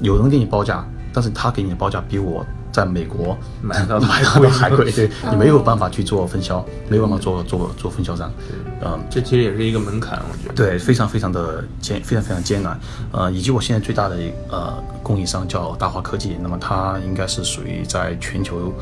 [0.00, 8.30] 有人给你报价，但是他给你的报价比我在美国买到 买到的还贵，对你没有办法去做分销，没有办法做做做分销商，
[8.82, 9.00] 嗯。
[9.08, 10.54] 这其实也是一个门槛，我觉得。
[10.54, 12.78] 对，非常非常的艰，非常非常艰难。
[13.12, 14.16] 呃，以及我现在最大的
[14.50, 18.72] 呃供应商叫大华科技，那么它应该是属于在全球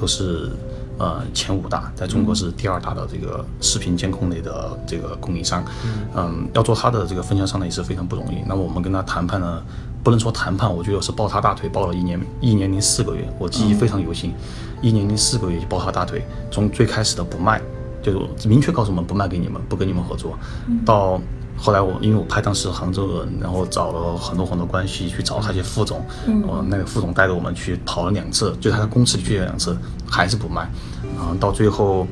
[0.00, 0.50] 都是
[0.98, 5.62] 呃前五大，在中国是第二大的这个视频监控类的这个供应商。
[6.16, 8.38] 嗯，要做他的这个分销商呢也是非常不容易。
[8.46, 9.62] 那么我们跟他谈判呢，
[10.02, 14.32] 不能说谈判，我觉得是抱他大腿，抱了一年一年零四个月，我记忆非常犹新，
[14.80, 17.60] 一年零四个月就抱他大腿，从最开始的不卖。
[18.02, 20.32] 就明确告诉我们不卖给你们，不跟你们合作。
[20.86, 21.20] 到
[21.60, 29.76] 后来我因为我拍当时杭州人，然后找了很多很多关系去找他些副总，嗯，那个副总带着我们去跑了两次，就他的公司里去了两次，
[30.08, 30.66] 还是不卖。
[31.16, 32.06] 然后到最后，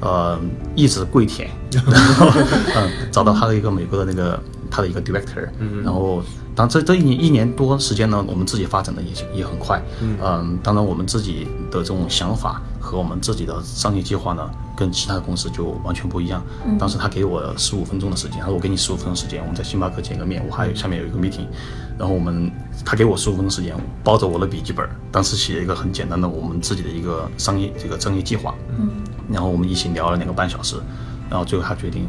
[0.00, 0.38] 呃，
[0.74, 1.84] 一直跪舔，然
[2.16, 2.30] 后
[2.74, 5.46] 嗯，找到他的一个美国的那个他的一个 director，
[5.84, 6.22] 然后
[6.58, 14.50] 当这这一年一年多时间呢，我们自己发展的也也很快，嗯，当然我们自己的这种想法和我们自己的商业计划呢。
[14.78, 16.40] 跟其他的公司就完全不一样。
[16.78, 21.48] 当时他给我十五分钟的时间，他说我给你十五分钟时间，我们在星巴克见个面，我还有下面有一个 meeting。
[21.98, 22.48] 然后我们
[22.84, 28.54] 他给我十五分钟时间，抱着我的笔记本，当时写了一个很简单的我们自己的一个商业这个商业计划。
[28.78, 28.88] 嗯。
[29.32, 30.76] 然后我们一起聊了两个半小时，
[31.28, 32.08] 然后最后他决定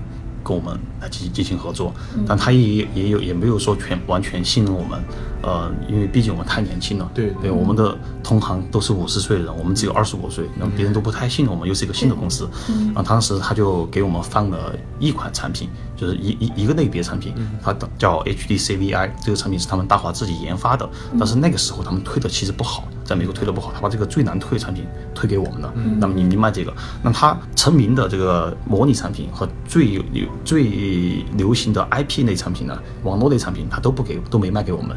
[0.50, 1.94] 跟我们来进行进行合作，
[2.28, 5.00] 但他也也有也没有说全完全信任我们。
[5.42, 12.50] 呃，因为毕竟我们太年轻了，对对，我们的同行都是五十岁的人，我们只有二十五岁，那别人都不太信任我们，又是一个新的公司，
[12.94, 17.34] 然后当时他就给我们放了一款产品，就是一一一个类别产品，
[17.64, 34.96] 它叫 HDCVI，这个产品是他们大华自己研发的，但是那个时候他们推的其实不好，在美国推的不好，他把这个最难推的产品推给我们了，那么你你卖这个，那他成名的这个模拟产品和最有有最流行的 IP 类产品呢，网络类产品，他都不给，都没卖给我们。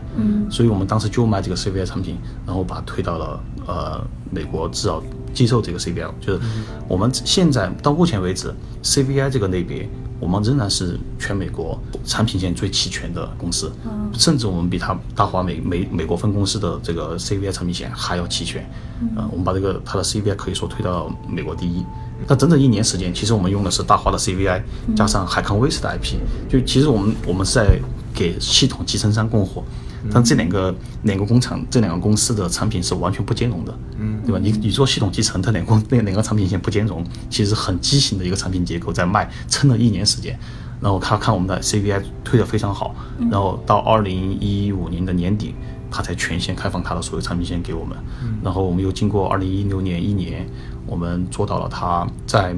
[0.50, 6.10] 所以我们当时就卖这个 CVI 产品，然后把它推到了呃美国，至少接受这个 CVI。
[6.20, 6.40] 就是
[6.88, 9.88] 我们现在到目前为止，CVI 这个类别，
[10.20, 13.72] 我们仍然是全美国产品线最齐全的公司，
[14.12, 18.68] 甚至我们比它大华美美美国分公司的这个 CVI 产品线还要齐全。
[19.16, 21.84] 呃，我们把这个它的 CVI 可以说推到美国第一。
[22.28, 24.62] 那整整一年时间，其实我们用的是大华的 CVI
[24.94, 26.18] 加上海康威视的 IP，
[26.48, 27.80] 就其实我们我们是在
[28.14, 29.64] 给系统集成商供货。
[30.10, 34.38] 但这两个两个工厂这两个公司的产品是完全不兼容的，嗯，对吧？
[34.42, 40.38] 你你做系统集成，它两个那两个产品线不兼容，其实很畸形的一个产品结构在卖，撑了一年时间。
[40.80, 42.92] 然后他看我们的 CVI 推的非常好，
[43.30, 45.54] 然后到二零一五年的年底，
[45.88, 47.96] 他才全线开放他的所有产品线给我们。
[48.42, 50.44] 然后我们又经过二零一六年一年，
[50.84, 52.52] 我们做到了他在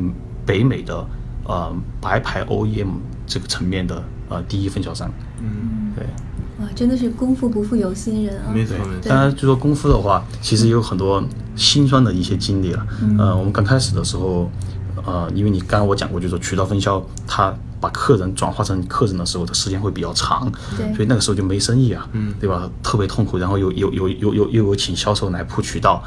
[0.46, 1.06] 北美的
[1.44, 2.88] 呃白牌 OEM
[3.26, 5.10] 这个层面的呃第一分销商。
[5.40, 6.06] 嗯，对。
[6.60, 8.52] 哇，真的是功夫不负有心人啊！
[8.54, 9.08] 没错，没错。
[9.08, 11.22] 当然，就说功夫的话，其实也有很多
[11.56, 12.86] 辛酸的一些经历了。
[13.18, 14.48] 呃，我们刚开始的时候，
[15.04, 22.70] 呃，因为你刚刚我讲过，就是说渠道分销，他把客人转化成客人的时候，的时间会比较长，对，所以那个时候就没生意啊，嗯，对吧？
[22.84, 26.00] 特别痛苦，然后又又又又又又有请销售来铺渠道，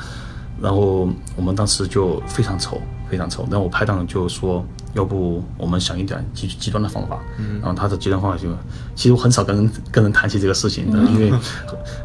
[0.62, 3.46] 然后我们当时就非常愁，非常愁。
[3.52, 4.66] 然后我拍档就说。
[4.98, 7.20] 要不我们想一点极极端的方法，
[7.62, 8.50] 然后他的极端方法就，
[8.96, 11.32] 其实我很少跟人跟人谈起这个事情的，因为，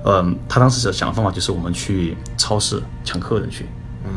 [0.05, 3.67] 嗯，他当时想的方法就是我们去超市抢客人去。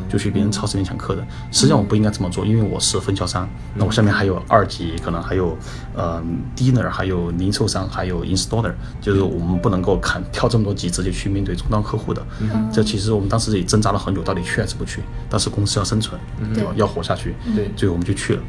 [0.09, 5.55] 就去别人超市里面抢客人，实际上我不应该这么做，因为我是分销商，那我下面还有二级，可能还有
[5.95, 6.21] 呃
[6.55, 12.25] dealer，还有零售商，还有 installer，就是我们不能够砍跳这么多级直接去面对终端客户的。
[12.71, 15.01] 这其实我们当时也挣扎了很久，到底去还是不去？
[15.29, 16.19] 但是公司要生存，
[16.53, 16.71] 对吧？
[16.75, 18.41] 要活下去，对，所以我们就去了。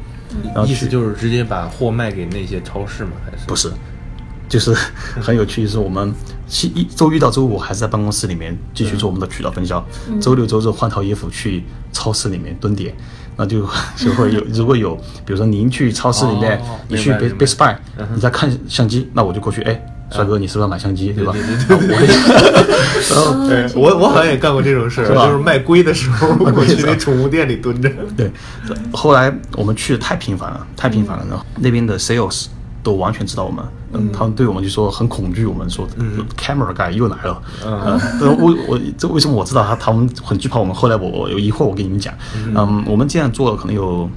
[0.53, 3.11] 然后意思就是直接把货卖给那些超市吗？
[3.25, 3.45] 还是？
[3.47, 3.71] 不是？
[4.49, 4.73] 就是
[5.21, 6.13] 很有趣，就是我们
[6.63, 9.85] 一一周一到周五还是在办公室里面继续做我们的渠道分销，
[10.21, 12.95] 周六周日换套衣服去超市里面蹲点，
[13.35, 17.75] 那就 就会有如果有，比如说您去超市里面，你去 Best Buy，
[18.15, 21.33] 你在看相机，那我就过去，哎，帅哥，你是不是要买相机，对吧？
[23.09, 23.33] 然后
[23.75, 27.89] 我 我好像也干过这种事，就是卖龟的时候我去那宠物店里蹲着。
[28.15, 28.31] 对，
[28.91, 32.47] 后来我们去的太频繁了，太频繁了，然后那边的 Sales。
[32.83, 35.85] 都完全知道我们，嗯，他们对我们就说很恐惧，我们说
[36.37, 40.73] ，camera guy 又来了，嗯，我我这为什么我知道他他们很惧怕我们？
[40.73, 42.13] 后来我我有疑惑，我跟你们讲，
[42.55, 44.09] 嗯，我们这样做了可能有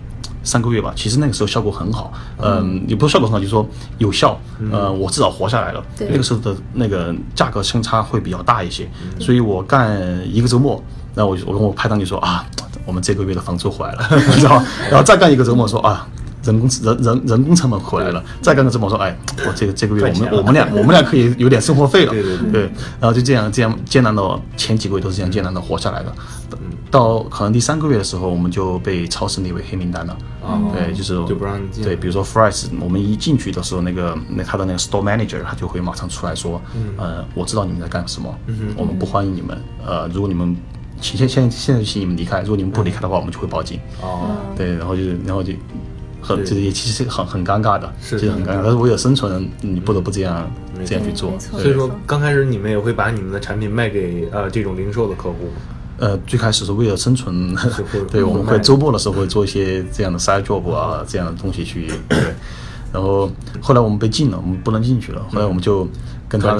[0.42, 3.66] 三个月吧，其实那个时候效果很好，嗯，也不是效果很好，就是说
[3.98, 4.38] 有效，
[4.72, 5.83] 呃，我至少活下来了。
[5.96, 10.83] 对那个时候的那个价格相差会比较大一些，所以我干一个周末，
[11.14, 12.44] 然后我就我跟我拍档就说啊，
[12.85, 14.64] 我们这个月的房租回来了， 知道吧？
[14.90, 16.07] 然后再干一个周末说啊。
[16.42, 22.50] 人工人人人工成本回来了，再干个周末说，哎，我这个这个月我们我们俩 我们俩可以有点生活费了，对对对。
[22.50, 22.62] 对，
[23.00, 26.12] 然后就这样这样艰难的前几个月都是这样艰难的活下来的，
[26.90, 30.16] 到可能第三个月的时候，我们就被超市列为黑名单了。
[30.42, 30.72] 哦。
[30.74, 31.85] 对，就是就不让进。
[31.85, 36.61] 对，比如说 Fries，我们一进去的时候，那个那他的那个 store manager 他就会马上出来说，
[36.96, 40.57] 呃，我知道你们在干什么，嗯我们不欢迎你们，呃，如果你们
[41.00, 43.79] 请现现现在就请你们离开，如果你们不离开的话，我们就会报警。
[44.03, 45.53] 哦，对，然后就是然后就
[46.20, 46.44] 很对。
[46.44, 48.18] 就是也其实很很尴尬的，是。
[48.18, 51.33] 其实很尴尬，但是为了生存，你不得不这样没这样去做。
[51.38, 55.50] 所以说刚开始你们也会把你们的产品卖给呃这种零售的客户。
[55.98, 57.54] 呃，最开始是为了生存，
[58.11, 62.18] 对，我们会周末的时候会做一些这样的 side job 啊，这样的东西去，对。
[62.90, 63.30] 然后
[63.61, 65.22] 后来我们被禁了，我们不能进去了。
[65.30, 65.87] 后来我们就
[66.26, 66.54] 跟他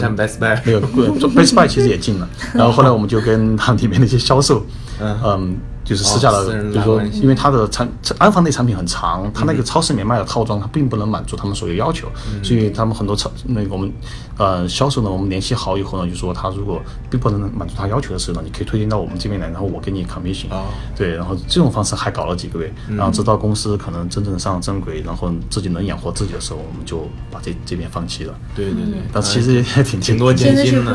[0.65, 0.81] 没有
[1.19, 2.29] 做 Best Buy 其实也禁了。
[2.53, 4.63] 然后后来我们就跟他里面的一些销售，
[5.01, 5.19] 嗯。
[5.25, 5.57] 嗯，
[5.91, 12.07] 就是私下的，就是说因为它的产安防类产品很长，它那个超市里面卖的套装，它并不能满足他们所有要求，
[12.45, 13.93] 所以他们很多超那个我们
[14.37, 20.67] 呃销售呢，我们联系好以后呢，就说他如果并不能满足他要求的时候呢，你可以推荐到我们这边来，然后我给你 commission，哦。
[20.97, 28.35] 对，然后这种方式还搞了几个月，然后直到公司可能真正上正轨，然后自己能养活自己的时候，我们就把这这边放弃了。
[28.55, 30.95] 对对对，但其实也挺挺多艰辛的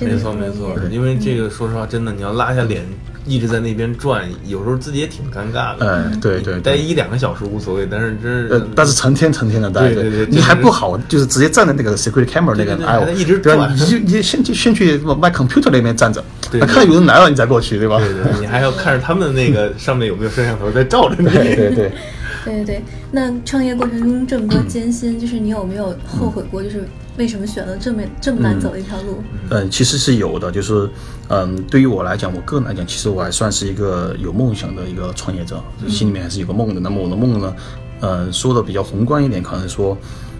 [0.00, 2.84] 没错没错，因为这个说实话，真的你要拉下脸
[3.28, 5.80] 一直在那边转，有时候自己也挺尴尬的。
[5.80, 13.38] 嗯对对对待一两个小时无所谓，但是真呃是，但是成天成天的待着，对对对你还不好，就是直接站在那个 security camera 那个一直？
[13.38, 17.98] 转你就你先去先去卖 computer 那边站着，看到有人来了你再过去，对吧？
[17.98, 21.28] 对对，对你还要看着他们那个上面有没有摄像头在照着你。
[21.28, 21.92] 对对对。
[22.48, 22.82] 对对对，
[23.12, 26.62] 那创业过程中这么多艰辛，就是你有没有后悔过？
[26.62, 29.22] 就是为什么选了这么这么难走的一条路？
[29.50, 30.88] 嗯，其实是有的，就是
[31.28, 36.80] 嗯，对于我来讲，我个人来讲，其实我还算是一个有梦想的一个创业者，心里面还是有个梦的。
[36.80, 37.54] 那么我的梦呢，
[38.00, 39.96] 呃，说的比较宏观一点，可能是说，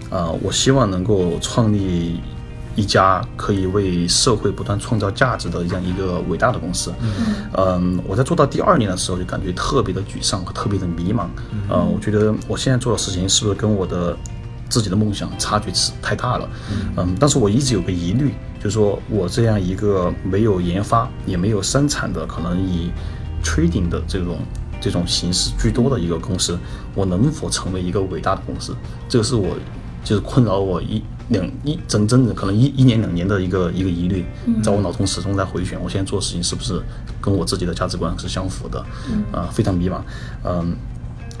[0.09, 2.19] 呃，我希望能够创立
[2.79, 6.93] 一家可以为社会不断创造价值的这样一个伟大的公司。
[7.57, 11.27] 嗯，我在做到第二年的时候，就感觉特别的沮丧和特别的迷茫。
[11.67, 14.15] 呃，我觉得我现在做的事情是不是跟我的
[14.69, 16.49] 自己的梦想差距是太大了，
[16.95, 22.91] 嗯，但是我一直有个疑虑，就是说我这样一个没有研发也没有生产的，可能以
[23.43, 24.37] trading 的这种
[24.79, 26.57] 这种形式居多的一个公司，
[26.95, 28.73] 我能否成为一个伟大的公司？
[29.09, 29.57] 这个是我
[30.03, 34.25] 就是困扰我一两一整整的可能一一年两年的一个一个疑虑，
[34.61, 36.81] 在我脑中始终在回旋，我现在做的事情是不是
[37.21, 38.79] 跟我自己的价值观是相符的？
[39.31, 40.01] 啊、非常迷茫，
[40.43, 40.75] 嗯。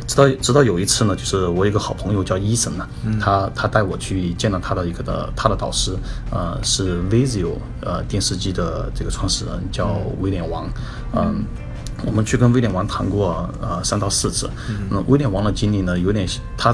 [0.07, 2.87] 直到直到有一次呢，就是我有一个好朋友叫伊森呢，
[3.21, 5.95] 他他带我去见了他的一个的他的导师，
[6.31, 10.67] 呃，是 Vizio 呃电视机的这个创始人叫威廉王，
[11.15, 11.43] 嗯。
[12.05, 14.49] 我们去跟威廉王谈过呃三到四次，
[14.89, 16.25] 嗯，威廉王的经历呢有点
[16.57, 16.73] 他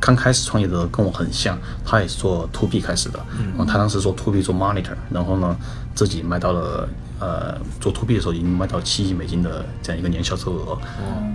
[0.00, 5.56] 刚开始创业的跟我很像，他也是做 to B 开始的，嗯，他当时做 to B 做 monitor，然后呢
[5.94, 10.78] 自己卖到了呃做 to B 的时候已经卖到七亿美金的这样一个年销售额，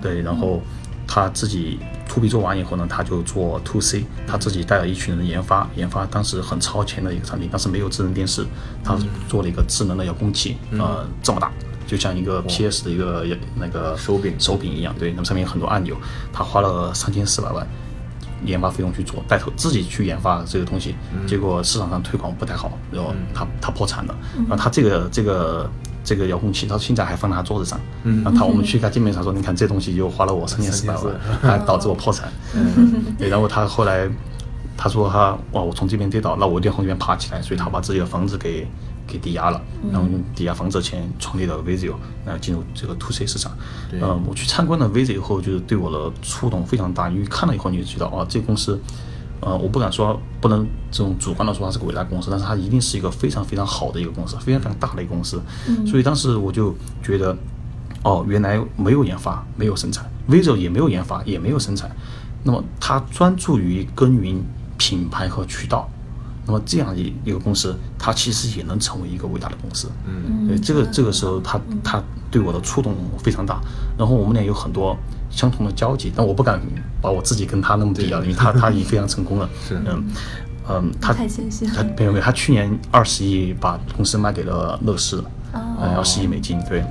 [0.01, 0.61] 对，然后
[1.07, 8.45] 他自己 to B 做完以后呢，他就做 to C，他自己带了一群人研发，研发当时很超前的一个产品，当时没有智能电视，
[8.83, 8.97] 他
[9.27, 11.51] 做了一个智能的遥控器，呃，这么大。
[11.87, 14.33] 就像一个 PS 的一个那个手柄。
[14.39, 15.93] 手柄一样，对，那么上面有很多按钮，
[16.31, 17.67] 他花了三千四百万
[18.45, 20.95] 研发费用去做，带头自己去研发这个东西，
[21.27, 24.15] 结果市场上推广不太好，然后他他破产了，
[24.47, 25.69] 然后他这个这个
[26.03, 32.31] 这个遥控器，他现在还放在他桌子上，嗯，然后他我们去跟他见面，上说，你看这东西又花了我三千四百万， 还导致我破产，
[33.19, 34.09] 然后他后来
[34.77, 38.67] 他说他哇，我从这边跌倒，那我一定要从这边爬起来，所以他把自己的房子给。
[39.11, 41.95] 给抵押了，然后用抵押房子的钱创立了 Vizio，
[42.25, 43.51] 然后进入这个 to C 市场。
[43.91, 48.79] 嗯，我去参观了 Vizio 以后，就是对我的触动非常大，因为看了以后你就知道啊，这个公司，
[49.41, 55.41] 呃，我不敢说不能这种主观的说它是个伟大公司，但是它一定是一个非常非常好的一个公司，非常非常大的一个公司。
[55.85, 57.35] 所以当时我就觉得，
[58.03, 61.91] 哦，原来没有研发，没有生产，Vizio 也没有研发，也没有生产，
[62.43, 64.41] 那么它专注于耕耘
[64.77, 65.89] 品牌和渠道。
[66.51, 69.89] 那么这样一一个公司，它其实也能成为一个伟大的公司。
[70.05, 73.61] 嗯，对，这个这个时候，他他对我的触动非常大。
[73.97, 74.97] 然后我们俩有很多
[75.29, 76.59] 相同的交集，但我不敢
[77.01, 79.49] 把我自己跟他那么比较，因为他他已经非常成功了。
[79.65, 80.03] 是，嗯
[80.67, 86.83] 嗯，他太谦虚了他没有没有，他去年二十亿把公司卖给了乐视，呃，二十亿美金，对。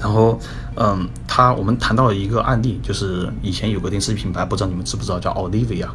[0.00, 0.38] 然后，
[0.76, 5.90] 嗯，他我们谈到了一个案例，就是以前有个电视品牌，不知道你们知不知道，叫 Olivia，呃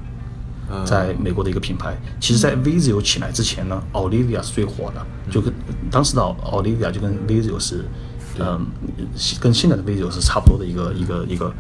[0.86, 1.98] 在美国的一个品牌。
[2.20, 5.54] 其实，在 Vizio 起来之前呢，Olivia 是最火的，就跟
[5.90, 7.86] 当时的 Olivia 就跟 Vizio 是，
[8.40, 8.66] 嗯，
[9.40, 11.54] 跟现在的 Vizio 是差不多的一个一个一个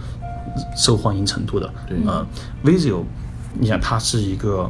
[0.77, 1.71] 受欢迎程度的。
[1.87, 2.25] 对嗯
[2.63, 3.03] ，Vizio，
[3.59, 4.69] 你想它是一个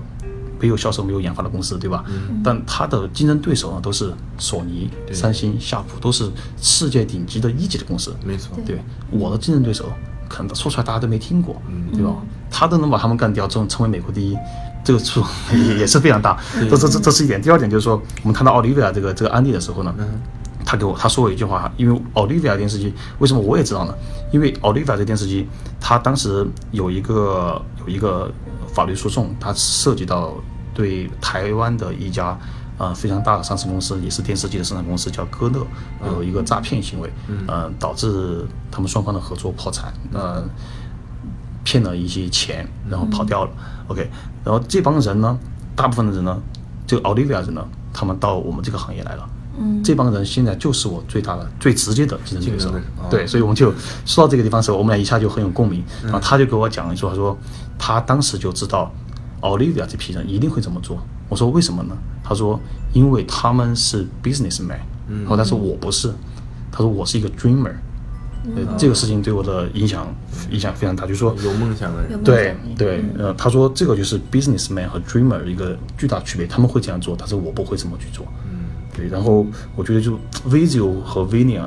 [0.59, 2.03] 没有销售、没有研发的公司，对吧？
[2.07, 2.41] 嗯。
[2.43, 6.29] 但它的竞争对手呢，都是索尼、三星、夏普，都是
[6.61, 8.15] 世界顶级的一级的公司。
[8.25, 8.79] 没错，对，
[9.11, 9.85] 我的竞争对手
[10.27, 11.61] 可能说出来大家都没听过，
[11.93, 12.15] 对吧？
[12.49, 14.37] 他都能把他们干掉，这种成为美国第一，
[14.83, 16.37] 这个数也也是非常大。
[16.69, 17.41] 这这这这是一点。
[17.41, 19.93] 第二点就是说，我们谈到奥利维亚这个这个案例的时候呢，
[20.65, 23.93] 他给我他说过一句话，因为奥利维亚电视机为什么我也知道呢？
[24.31, 25.47] 因为奥利维亚这电视机，
[25.79, 28.31] 它当时有一个有一个
[28.73, 30.33] 法律诉讼，它涉及到
[30.73, 32.37] 对台湾的一家。
[32.81, 35.67] 呃，非常大的上市公司，也是电视机的生产公司，叫歌乐，
[36.13, 37.11] 有一个诈骗行为，
[37.45, 40.41] 呃，导致他们双方的合作破产，呃，
[41.69, 43.51] 骗了一些钱，然后跑掉了。
[43.89, 44.09] OK，
[44.43, 45.37] 然后这帮人呢，
[45.75, 46.35] 大部分的人呢，
[46.87, 49.29] 这个 Olivia 人呢，他们到我们这个行业来了。
[49.59, 53.07] 嗯，这帮人现在就是我最大的、最直接的竞争对手对手哦。
[53.11, 53.71] 对，所以我们就
[54.03, 55.83] 说到这个地方的时候，我们俩一下就很有共鸣。
[56.01, 57.37] 然后他就给我讲了说，他说
[57.77, 58.91] 他当时就知道
[59.41, 60.97] Olivia 这批人一定会这么做。
[61.27, 61.95] 我说为什么呢？
[62.23, 62.59] 他说
[62.93, 66.11] 因为他们是 businessman，然后他说我不是，
[66.71, 67.75] 他说我是一个 dreamer。
[68.55, 70.07] 呃，这个事情对我的影响
[70.49, 78.25] 影响非常大，就是说有梦想的人，对对，呃，他说这个就是 businessman 和 dreamer 一个巨大区别，他们会这样做，但是我不会这么去做。
[78.49, 80.17] 嗯，对，然后我觉得就
[80.49, 81.63] Vizio 和 Vinia，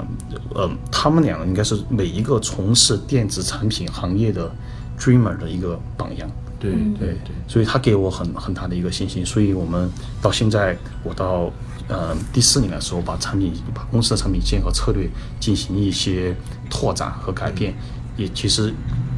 [0.54, 4.50] 呃，他们两个应该是每一个从事电子产品行业的
[4.98, 6.30] dreamer 的一个榜样。
[6.58, 9.26] 对嗯对对，所以他给我很很大的一个信心。
[9.26, 9.90] 所以我们
[10.22, 11.50] 到现在，我到
[11.92, 16.34] 呃第四年的时候，把产品把公司的产品线和策略进行一些
[16.70, 17.74] 拓展和改变，
[18.16, 18.72] 也其实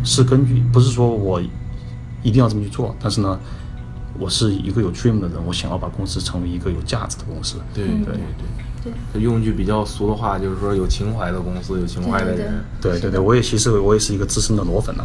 [0.04, 1.40] 是根据不是说我
[2.22, 3.38] 一定要这么去做，但是呢，
[4.18, 7.56] 我是一个有 dream 的人，我想要把公司成为一个有价值的公司。
[7.72, 12.64] 对嗯对对对，用一句比较俗的话，就是说有情怀的公司，有情怀的对对对人。
[12.80, 15.04] 对对对，我也其实我也是一个资深的裸粉呐、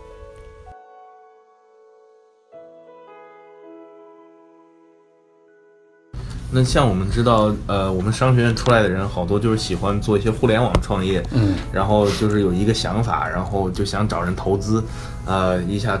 [6.53, 14.83] 那像我们知道，呃，我们商学院出来的人好多就是喜欢做一些互联网创业，嗯，然后就是有一个想法，然后就想找人投资，
[15.25, 15.97] 呃，一下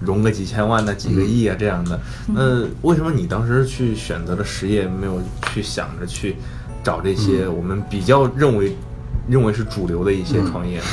[0.00, 2.00] 融个几千万的、几个亿啊这样的。
[2.26, 5.20] 那为什么你当时去选择了实业，没有
[5.52, 6.36] 去想着去
[6.82, 8.76] 找这些我们比较认为
[9.28, 10.84] 认为是主流的一些创业呢？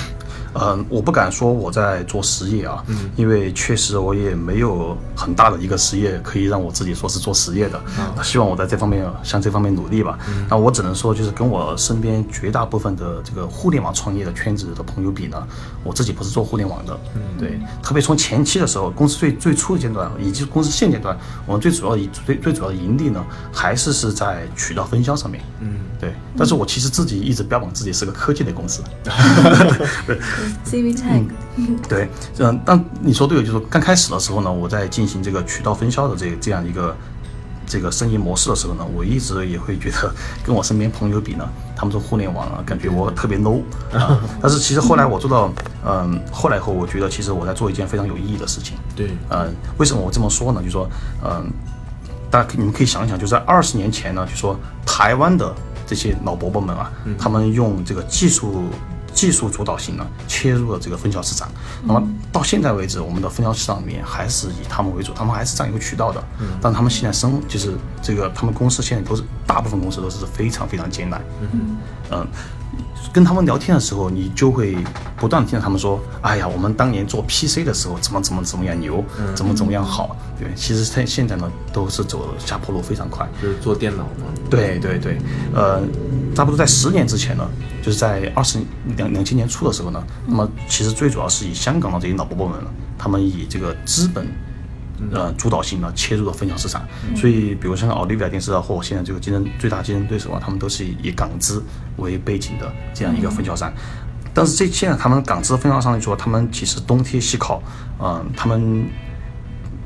[0.53, 7.81] 嗯，我不敢说我在做实业啊，嗯因为确实我也没有很大的一个实业可以让我自己说是做实业的。
[8.23, 10.17] 希望我在这方面向这方面努力吧。
[10.49, 15.41] 那我只能说，就是跟我身边绝大部分的这个互联网创业的圈子的朋友比呢，
[15.83, 16.99] 我自己不是做互联网的。
[17.39, 25.43] 对，特别从前期的时候，公司最最初的阶段以及公司现阶段，我们最主要的最最主要的盈利呢，还是是在渠道分销上面。
[25.61, 28.81] 嗯，对，但是我其实自己一直标榜自己是个科技类公司。
[30.65, 31.25] CV Tech，
[31.87, 36.95] 对，嗯，但你说对了，就是刚开始的时候呢，我在进行这个渠道分销的这这样一个
[37.65, 43.61] 这个生意模式的时候呢，我一直也会觉得跟我身边朋友比呢，他们做互联网啊，感觉我特别 low
[43.93, 44.19] 啊。
[44.41, 45.51] 但是其实后来我做到，
[45.85, 48.77] 嗯，后来以后我觉得其实我在做一件非常有意义的事情。
[48.95, 50.61] 对，嗯，为什么我这么说呢？
[50.61, 50.89] 就说，
[51.23, 51.49] 嗯，
[52.29, 55.53] 大家可以你们可以想一想，就在二十年前呢，就说台湾的
[55.87, 58.65] 这些老伯伯们啊，他们用这个技术
[59.13, 61.49] 技术主导性呢切入了这个分销市场。
[61.83, 66.23] 那么到现在为止，我们的分销市场里面还是以他们为主，他们还是占有渠道的。
[66.61, 71.21] 但他们现在生就是这个，他们公司现在都是大部分公司都是非常非常艰难。
[72.11, 72.27] 嗯，
[73.11, 74.77] 跟他们聊天的时候，你就会
[75.17, 79.03] 不断听到他们说：“哎呀，我们当年做 PC 的时候，怎么怎么怎么样牛，
[79.35, 83.27] 怎么怎么样好。”对，其实现现在呢，都是走下坡路非常快。
[83.41, 84.27] 就是做电脑嘛。
[84.49, 85.17] 对对对，
[85.53, 85.81] 呃，
[86.35, 87.45] 差不多在十年之前呢，
[87.81, 88.59] 就是在二十
[88.95, 92.57] 两两千年初的时候呢，那么其实最主要是以香港的这些老伯伯们，
[92.97, 94.25] 他们以这个资本。
[95.11, 96.85] 呃，主导性的切入的分享市场，
[97.15, 101.63] 所以比如像奥利维亚电视啊，或现在这个竞争最大竞争对手啊，他们都是以港资
[101.97, 103.73] 为背景的这样一个分销商。
[104.33, 107.61] 但是这现在他们港资分销商来说，他们其实东贴西靠，
[107.99, 108.85] 嗯、他们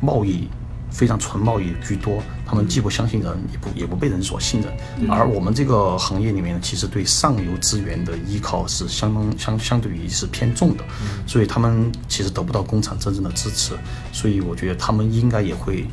[0.02, 0.48] 贸易
[0.96, 5.10] 非常纯贸易居多，他们既不相信人，也不也不被人所信任。
[5.10, 10.84] 而我们这个行业里面呢，其实对上游资源的依靠是相当相相对于是偏重的，
[11.28, 13.74] 所以他们其实得不到工厂真正的支持，
[14.14, 15.86] 所以我觉得他们应该也会。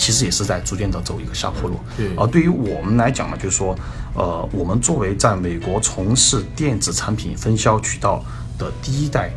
[0.00, 1.76] 其实也是在逐渐的走一个下坡路。
[1.96, 3.76] 对而对于我们来讲呢，就是说，
[4.14, 8.24] 呃，我们作为在美国从事电子产品分销渠道
[8.56, 9.32] 的第一代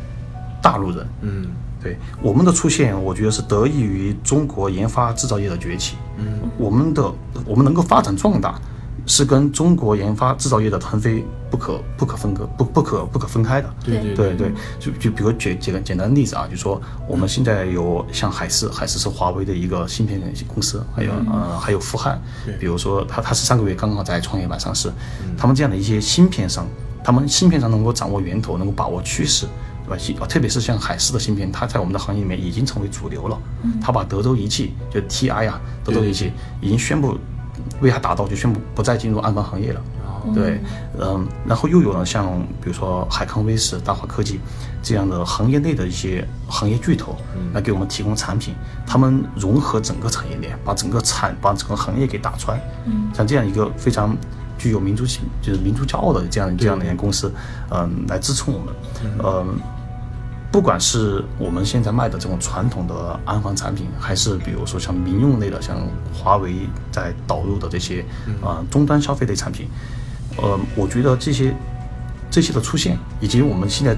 [0.62, 1.48] 大陆人，嗯
[1.82, 5.96] 对我们的出现，我觉得是得益于中国研发制造业的崛起。
[6.18, 7.12] 嗯，我们的
[7.46, 8.60] 我们能够发展壮大，
[9.06, 13.74] 是跟中国研发制造业的腾飞不可不可分割、不不可不可分开的。
[13.84, 22.22] 对对对对，就就比如举几个简单的例子啊，就说我们现在有像海思，海思是华为的一个芯片公司，还有呃还有富汉，
[22.60, 24.92] 比如说它它是上个月刚刚在创业板上市，
[25.36, 26.68] 他们这样的一些芯片商，
[27.04, 29.48] 他们芯片上能够掌握源头，能够把握趋势。
[30.28, 33.38] 特别是像海思的芯片，它在我们的行业里面已经成为主流了。
[33.82, 36.32] 它把德州仪器，就 TI 啊，德州仪器
[36.62, 37.18] 已经宣布
[37.82, 39.82] 为它打造，就宣布不再进入安防行业了。
[40.36, 40.62] 对，
[41.00, 44.40] 嗯，然后又有了像比如说海康威视、大华科技
[44.84, 47.18] 这样的行业内的一些行业巨头，
[47.54, 48.54] 来给我们提供产品，
[48.86, 52.56] 他们融合整个产业链，把整个产把整个行业给打穿。
[52.86, 54.16] 嗯，像这样一个非常
[54.60, 57.34] 具有民族性，就是民族骄傲的这样这样的一家公司，
[57.72, 58.76] 嗯，来支撑我们，
[59.24, 59.60] 嗯。
[60.52, 65.78] 不管是我们现在卖的这种传统的安防产品，还是比如说像民用类的，像
[66.14, 68.04] 华为在导入的这些
[68.42, 69.68] 呃终端消费类产品，
[70.36, 71.56] 呃，我觉得这些
[72.30, 73.96] 这些的出现，以及我们现在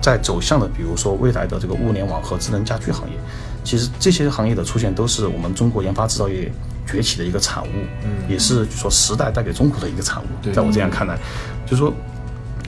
[0.00, 3.16] 在走向的，比如说未来的这个物联网和智能家居行业，
[3.64, 6.52] 其实这些行业的出现都是我们中国研发制造业
[6.86, 7.70] 崛起的一个产物，
[8.04, 10.52] 嗯，也是就说时代带给中国的一个产物。
[10.52, 11.18] 在我这样看来，
[11.66, 11.92] 就说，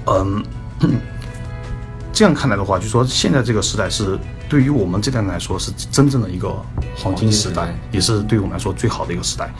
[0.06, 0.44] 嗯。
[2.20, 6.54] 这样看来的话，就说现在这个时代是对于我们这代人来说是真正的一个
[6.94, 9.50] 黄金时代，也是对于我们来说最好的一个时代。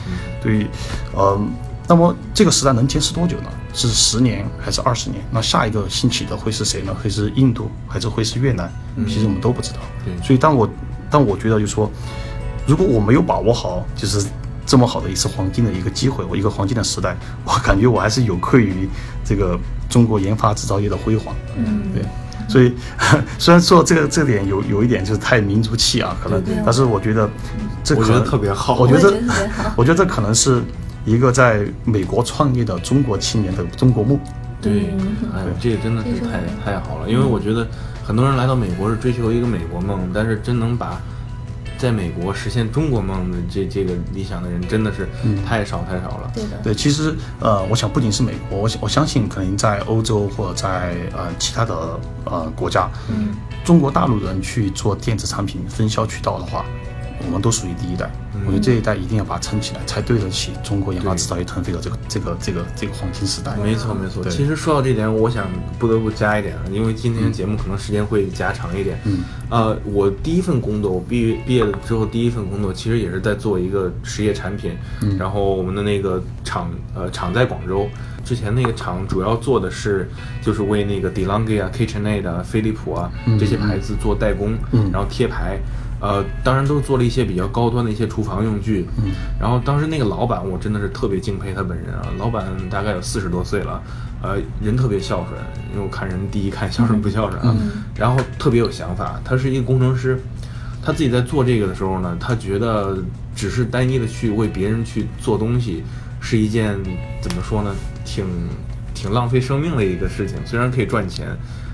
[0.42, 0.66] 对于，
[1.14, 1.40] 呃，
[1.88, 3.48] 那么这个时代能坚持多久呢？
[3.72, 5.24] 是十年还是二十年？
[5.30, 6.94] 那下一个兴起的会是谁呢？
[7.02, 8.70] 会是印度还是会是越南？
[9.08, 9.78] 其实我们都不知道。
[10.04, 10.68] 对所以当我
[11.10, 11.90] 当我觉得就是说，
[12.66, 14.22] 如果我没有把握好，就是
[14.66, 18.86] 这么好的一次黄金的一个机会，我一个黄金的时代，我感觉我还是有愧于
[19.24, 19.58] 这个
[19.88, 21.34] 中国研发制造业的辉煌。
[21.56, 22.04] 嗯，对。
[22.50, 22.74] 所以，
[23.38, 27.30] 虽然说这个这点有有一点就是太民族气啊，可能，但是我觉得
[27.84, 28.74] 这可能我觉得特别好。
[28.74, 29.74] 我觉得我觉得特别好。
[29.76, 30.60] 我觉得这可能是
[31.04, 34.18] 一个在美国创业的中国青年的中国梦。
[34.60, 34.92] 对，
[35.32, 37.66] 哎，这个真的是太太好了，因为我觉得
[38.04, 41.00] 很多人来到美国是追求一个美国梦，但是真能把
[41.80, 45.08] 在美国实现中国梦的这这个理想的人真的是
[45.46, 46.30] 太少太少了。
[46.34, 56.66] 对的，对，其实呃，我想不仅是美国，我想我相信可能在欧洲或者在呃其他的呃国家，嗯，中国大陆人去做电子产品分销渠道的话，
[57.26, 58.10] 我们都属于第一代。
[58.46, 63.54] 我觉得这一代一定要把它撑起来，才对得起中国研发制造业腾飞的这个这个这个这个黄金时代。
[63.56, 65.46] 没错没错，其实说到这点，我想
[65.78, 68.98] 不得不加一点啊，因为今天节目可能时间会加长一点。
[69.04, 69.18] 嗯，
[69.50, 74.72] 呃，我第一份工作，我毕业毕业了之后第一份工作，其实也是在做一个实业产品。
[75.02, 77.86] 嗯，然后我们的那个厂，呃，厂在广州。
[78.24, 80.08] 之前那个厂主要做的是，
[80.40, 85.58] 就是为那个 DeLonghi 啊、KitchenAid 啊、飞利浦啊这些牌子做代工，嗯然后贴牌。
[86.00, 88.88] 呃，当然都是做了一些比较高端的一些厨房用具。
[88.96, 92.08] 嗯，然后当时那个老板，我真的是特别敬佩他本人啊。
[92.18, 93.82] 老板大概有四十多岁了，
[94.22, 95.38] 呃，人特别孝顺，
[95.72, 97.54] 因为我看人第一看孝顺不孝顺啊。
[97.94, 100.18] 然后特别有想法，他是一个工程师，
[100.82, 102.96] 他自己在做这个的时候呢，他觉得
[103.36, 105.82] 只是单一的去为别人去做东西，
[106.20, 106.78] 是一件
[107.20, 107.74] 怎么说呢，
[108.04, 108.24] 挺
[108.94, 110.38] 挺浪费生命的一个事情。
[110.46, 111.28] 虽然可以赚钱，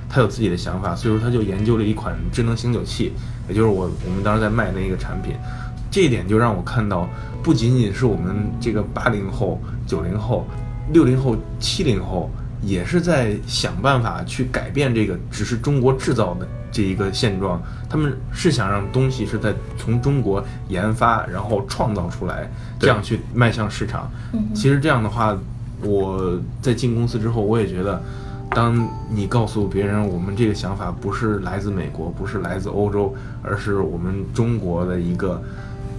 [0.09, 3.13] 他有自己的想法，所以说他就研究了一款智能醒酒器，
[3.49, 5.35] 也就是我我们当时在卖的那个产品。
[5.91, 7.09] 这一点就让我看到，
[7.43, 10.47] 不仅仅是我们这个八零后、九零后、
[10.93, 12.31] 六零后、七零后，
[12.61, 17.63] 也是在想办法去改变这个只是中国制造的这一个现状。
[17.89, 24.11] 他们是想让东西是在从中国研发，然后创造出来，这样去迈向市场。
[24.55, 25.35] 其实这样的话，
[25.83, 28.03] 我在进公司之后，我也觉得。
[28.51, 35.43] 当你告诉别人我们这个想法不是来自美国，不是来自欧洲，而是我们中国的一个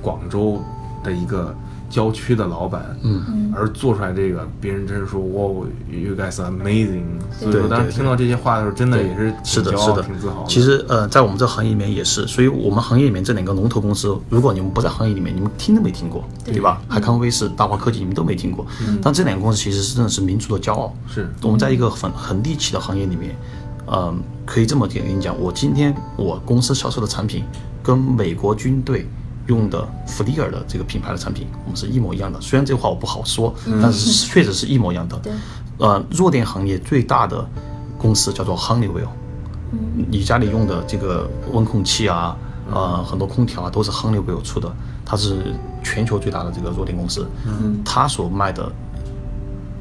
[0.02, 0.62] 广州
[1.04, 1.56] 的一个
[1.90, 7.04] 郊区的老板，嗯，而做出来这个，别人真是说哇，you guys are amazing。
[7.40, 10.50] 所以对说，当时听到这些话的时候，真的也是是的，挺骄傲、是的挺自豪的。
[10.50, 16.82] 其实呃，在我们这行业里面也是，所以我们行业里面这两个龙头公司，如果你们不在行业里面，你们听都没听过，对吧？
[16.88, 18.66] 海康威视、大华科技，你们都没听过。
[19.02, 20.94] 但这两个公司其实是真的是民族的骄傲。
[21.08, 23.36] 是我们在一个很很利器的行业里面，
[23.88, 27.44] 嗯，可以这么跟你讲，我今天我公司销售的产品
[27.82, 29.08] 跟美国军队
[29.48, 32.40] 用的弗利尔的这个品牌的产品，我们是一模一样的。
[32.42, 35.18] 虽然这话我不好说，但是确实是一模一样的。
[35.24, 35.34] 对，
[35.78, 37.48] 呃，弱电行业最大的
[37.98, 39.08] 公司叫做 Honeywell，
[40.10, 42.38] 你家里用的这个温控器啊，
[42.72, 44.72] 呃，很多空调啊，都是 Honeywell 出的，
[45.06, 47.28] 它是全球最大的这个弱电公司。
[47.46, 48.66] 嗯，它所卖的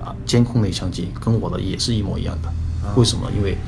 [0.00, 2.48] 啊监控类相机跟我的也是一模一样的。
[2.94, 3.28] 为什么？
[3.36, 3.58] 因为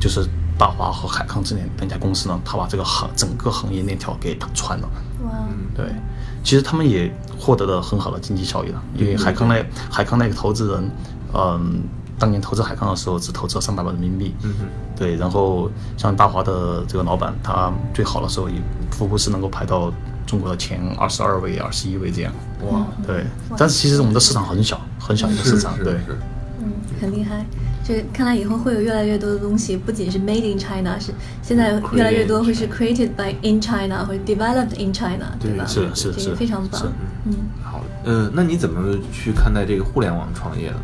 [0.00, 0.26] 就是
[0.58, 4.88] 大华和海康这两两家公司呢，它把这个行整个行业链条给打穿了。
[5.34, 5.86] 哇，对，
[6.42, 10.90] 其实他们也获得了很好的经济效益了，因为海康那海康那个投资人，
[11.34, 11.82] 嗯，
[12.18, 14.66] 当年投资海康的时候只投资了三百万人民币，嗯哼，
[14.96, 18.54] 对，然后像大华的这个老板，他最好的时候也
[18.90, 19.92] 福布斯能够排到
[20.26, 22.32] 中国的前二十二位、二十一位这样，
[22.70, 23.26] 哇，对，
[23.56, 25.98] 但是其实我们的市场很小，很小一个市场，对，
[26.60, 27.44] 嗯，很厉害。
[27.86, 31.12] 这看来以后会有越来越多的东西，不仅是 made in China，是
[31.42, 35.66] 现在越来越多会是 created by in China 或者 developed in China，对吧？
[35.66, 36.80] 是是是这个非常棒。
[37.26, 40.80] 嗯，好，呃，那你怎么去看待这个互联网创业的呢？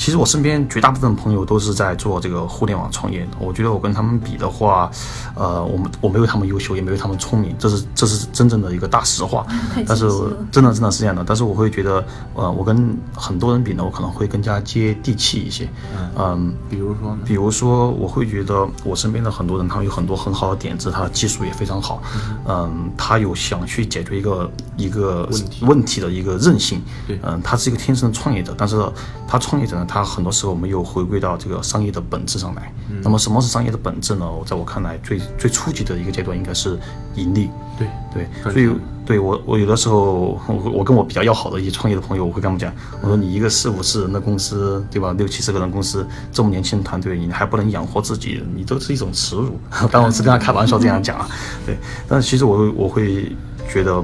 [0.00, 3.28] 其实我身边绝大部分朋友都是在做这个互联网创业的。
[3.38, 4.90] 我觉得我跟他们比的话，
[5.34, 9.46] 呃，我们我没有他们优秀，也没有他们聪明，这是这是真正的一个大实话。
[9.86, 10.08] 但是
[10.50, 11.22] 真的真的是这样的。
[11.22, 12.02] 但是我会觉得，
[12.34, 15.68] 呃，我跟很多人比呢，我可能会更加接地气一些。
[16.16, 17.18] 嗯，比如说呢？
[17.26, 22.02] 比如说，我会觉得我身边的很多人，他们有很多很好的点子，他的技术也非常好，
[22.48, 28.82] 嗯，他有想去解决一个一个问题问题的一个韧性，对嗯，他是一个天生的创业者，但是
[29.28, 32.72] 他创业者呢，他很多时候没有回归到这个商业的本质上来。
[32.88, 34.26] 嗯那么，什么是商业的本质呢？
[34.46, 36.78] 在我看来，最最初级的一个阶段应该是
[37.16, 37.50] 盈利。
[37.76, 38.70] 对对，所以
[39.06, 45.12] 对我我有的时候，我我跟我比较要好的一些创业的朋友，我会跟他们讲，我说你一个四五十人的公司，对吧？
[45.16, 49.58] 六七十个人公司，这么年轻的团队，你还不能养活自己，你都是一种耻辱。
[49.90, 51.28] 当然我是跟他开玩笑这样讲啊，
[51.64, 51.78] 对。
[52.06, 53.34] 但是其实我会我会
[53.72, 54.02] 觉得，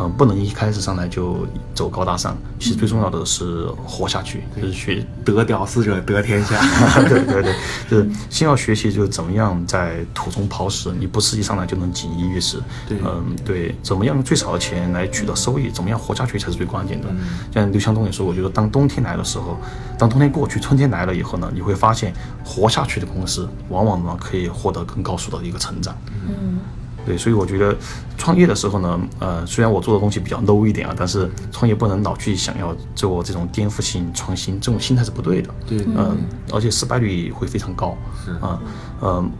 [0.00, 2.36] 嗯、不能一开始上来就走高大上。
[2.58, 6.58] 其实最重要的是活下去，就是学得屌丝者得天下。
[7.08, 7.54] 对对对，
[7.90, 12.58] 就是先要学习，就是怎么样在土中刨食，你不是一上来就能锦衣玉食。
[12.88, 17.08] 对嗯，对，怎么样用最少的钱来取得收益，怎么样活下去才是最关键的。
[17.52, 19.58] 像刘强东也说，我觉得当冬天来的时候，
[19.98, 22.14] 当冬天过去，春天来了以后呢，你会发现
[22.44, 25.96] 活下去的公司，往往呢可以获得更高速的一个成长。
[26.26, 26.58] 嗯，
[27.04, 27.76] 对，所以我觉得
[28.16, 35.50] 创业的时候呢，呃，虽然我做的东西比较 low 一点啊，但是创业不能老去想要做这种颠覆性创新，这种心态是不对的。
[35.66, 36.16] 对嗯，
[36.52, 37.96] 而且失败率会非常高。
[38.24, 38.60] 是啊，
[39.02, 39.30] 嗯。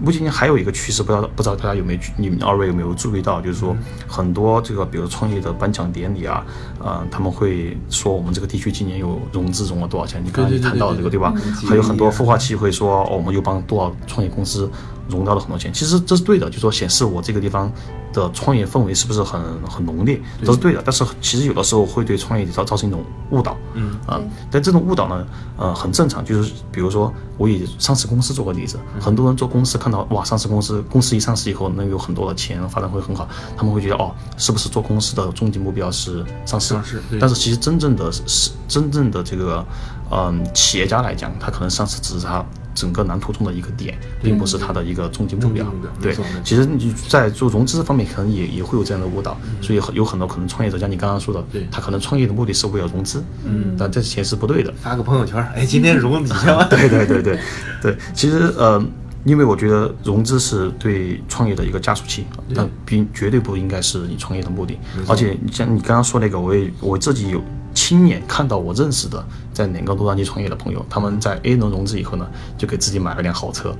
[0.00, 3.76] 目前还有一个趋势，不知道不知道大家有没有你们二位有没有注意到，就是说
[4.06, 6.46] 很多这个比如创业的颁奖典礼啊，
[6.78, 10.24] 呃，他们会说我们这个地区今年有融资融了多少钱？
[10.24, 11.34] 你刚才谈到这个对对吧？
[11.68, 14.70] 还有很多孵化器会说，哦，我们又帮多少创业公司
[15.08, 15.72] 融到了很多钱。
[15.72, 17.70] 其实这是对的，就说显示我这个地方
[18.12, 20.82] 的创业氛围是不是很很浓烈，这是对的。
[20.84, 26.24] 但是其实有的时候会对创业造造成一种误导，嗯啊对，但这种误导呢，呃，很正常。
[26.24, 36.74] 就是比如说，我以上市公司做个例子，嗯很多人做公司看到哇，上市公司公司一上市以后能有很多的钱，发展会很好，他们会觉得哦，是不是做公司的终极目标是上市？
[36.74, 39.64] 上市但是其实真正的是真正的这个，
[40.10, 42.44] 嗯，企业家来讲，他可能上市只是他
[42.78, 45.66] 整个蓝图中的一个点，并不是它的一个终极目标。
[46.00, 54.72] 对其实你在做融资方面，可能也也会有这样的误导，所以很有很多可能创业者，像你刚刚说的，他可能创业的目的是为了融资，嗯，但这钱是不对的。
[54.80, 56.68] 发个朋友圈，哎，今天融了几千万。
[56.68, 57.38] 对对对对。
[57.82, 58.84] 对，其实呃，
[59.24, 64.78] 因为我觉得融资是对创业的一个加速器，但并绝对不应该是你创业的目的。
[65.06, 67.42] 而且像你刚刚说那个，我也我自己有
[67.88, 72.28] 亲眼看到我认识的在哪个洛杉矶创业的朋友，他们在 A 轮融资以后呢，
[72.58, 73.74] 就给自己买了辆好车，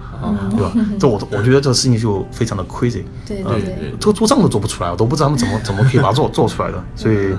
[0.52, 0.72] 对吧？
[0.98, 3.02] 这我我觉得这个事情就非常的 crazy。
[3.26, 6.82] 对对对对，做做账都做不出来，我都不知道他们怎么 怎么可以把它做做出来的。
[6.96, 7.36] 所以，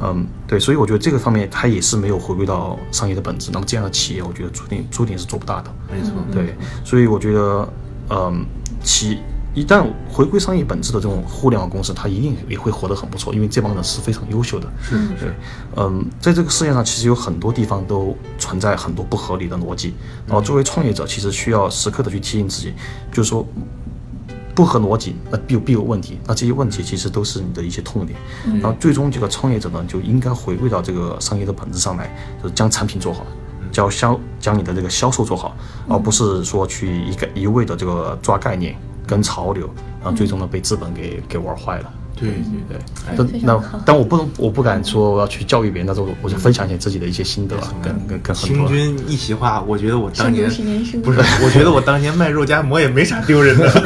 [0.00, 3.50] 嗯，对，所以我觉得这个方面它也是没有回归到商业的本质。
[3.52, 5.74] 那么这样的企业，我觉得注定注定是做不大的。
[5.90, 6.54] 没错，对，
[6.84, 7.68] 所以我觉得，
[8.10, 8.46] 嗯，
[8.84, 9.18] 企
[9.54, 14.66] 一旦回归商业本质的这种互联网公司，它一定也会活得很不错，因为这帮人是非常优秀的。
[14.82, 15.28] 是对，
[15.76, 19.92] 嗯，在这个世界上，其实有很多地方都存在很多不合理的逻辑。
[20.26, 22.72] 然后，作为创业者，其实需要时刻的去提醒自己，
[23.12, 23.46] 就是说，
[24.54, 26.18] 不合逻辑，那必有必有问题。
[26.26, 28.18] 那这些问题其实都是你的一些痛点。
[28.60, 32.10] 然后，最终这个创业者呢，就应该回归到这个商业的本质上来，
[32.42, 33.26] 就是将产品做好。
[33.70, 35.56] 叫销将你的这个销售做好，
[35.88, 38.76] 而不是说去一个一味的这个抓概念
[39.06, 39.68] 跟潮流，
[40.00, 41.92] 然后最终呢被资本给给玩坏了。
[42.14, 42.30] 对
[43.16, 48.68] 对对，那但我不能，我不敢说我要去教育别人，但是我我就分享一些自己的一些心得啊，跟跟跟很多。
[48.68, 50.48] 清军一席话，我觉得我当年
[51.02, 53.82] 不是，我觉得我当年卖肉夹馍也没啥丢人的。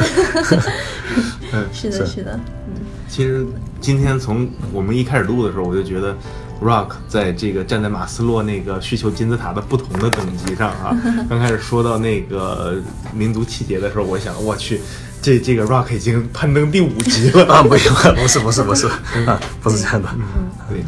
[1.51, 2.73] 嗯，是的，是是的，嗯，
[3.09, 3.43] 其实
[3.81, 6.15] 今天从我们一开始录的时候，我就觉得
[6.61, 10.95] Rock 在这个站在马斯洛那个需求金字塔的不同的等级上啊。
[11.27, 12.75] 刚开始说到那个
[13.13, 14.81] 民族气节的时候，我想我去，
[15.27, 18.87] 这这个 Rock 已经攀登第五级了啊，没有，不是不是不是
[19.25, 20.07] 啊，不是这样的。
[20.15, 20.23] 嗯
[20.69, 20.81] 对，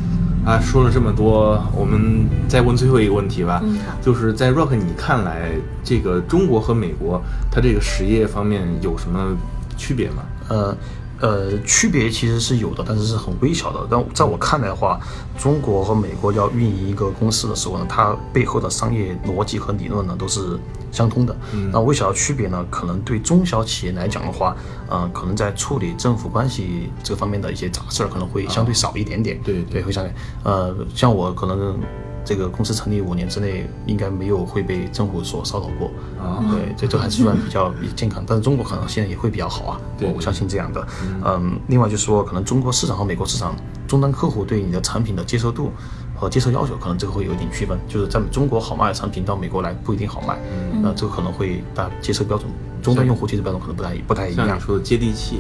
[0.50, 3.60] 啊，说了这么多，我们再问最后一个问题吧。
[3.66, 5.52] 嗯就是在 Rock 你看来，
[5.84, 7.22] 这个中国和美国
[7.52, 9.36] 它这个实业方面有什么
[9.76, 10.24] 区别吗？
[10.48, 10.74] 呃
[11.22, 13.88] 呃，区别其实是有的，但是是很微小的。
[13.90, 15.00] 但在我看来的话，
[15.38, 20.58] 中国和美国要运营一个公司的时候呢，它背后的商业逻辑和理论呢都是
[20.92, 21.36] 相通的。
[21.54, 24.56] 嗯那微小的区别呢，可能对中小企业来讲的话，
[24.90, 29.40] 呃，可能在处理政府关系这方面的一些杂事儿可能会相对少一点点。
[29.44, 30.14] 对对对，会相对
[30.44, 31.78] 呃，像我可能。
[32.24, 38.24] 这个公司成立五年之内，应该没有会被政府所骚扰过啊对，这都还是算比较比健康。
[38.28, 40.88] 但是中国可能现在也会比较好啊，我我相信这样的。
[41.26, 43.56] 嗯，另外就是说，可能中国市场和美国市场
[43.88, 45.72] 终端客户对你的产品的接受度
[46.16, 47.78] 和接受要求，可能这个会有一点区分。
[47.88, 50.38] 就是在中国好卖的产品到美国来不一定好卖，
[50.74, 52.50] 嗯那这个可能会大家接受标准，
[52.82, 54.62] 终端用户接受标准可能不太不太一样像你。
[54.62, 55.40] 说的接地气，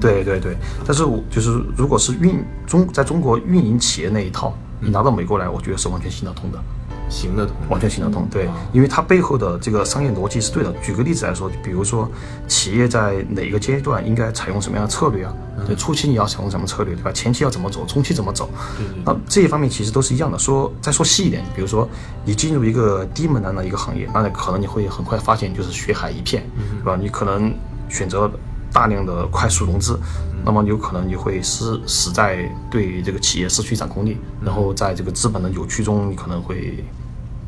[0.00, 0.56] 对对对，
[0.86, 6.58] 但是我就是如果是运中在中国运营企业那一套，你拿到美国来，我觉得是完全行得通的。
[7.08, 10.72] 行得通，完全行得通，对，因为它背后的这个商业逻辑是对的。
[10.80, 12.08] 举个例子来说，比如说
[12.46, 15.34] 企业在哪个阶段应该采用什么样的策略啊？
[15.66, 17.10] 对，初期你要采用什么策略，对吧？
[17.10, 18.48] 前期要怎么走，中期怎么走？
[18.78, 20.38] 对对那这一方面其实都是一样的。
[20.38, 21.88] 说再说细一点，比如说
[22.24, 26.48] 你进入一个低门槛的一个行业，那可能你会很快发现就是血海一片，
[26.80, 26.96] 对吧？
[26.96, 27.52] 你可能
[27.88, 28.30] 选择
[28.72, 29.98] 大量的快速融资，
[30.44, 36.84] 那么有可能你会失死在对这个企业失去掌控力，然后在这个资本的扭曲中，你可能会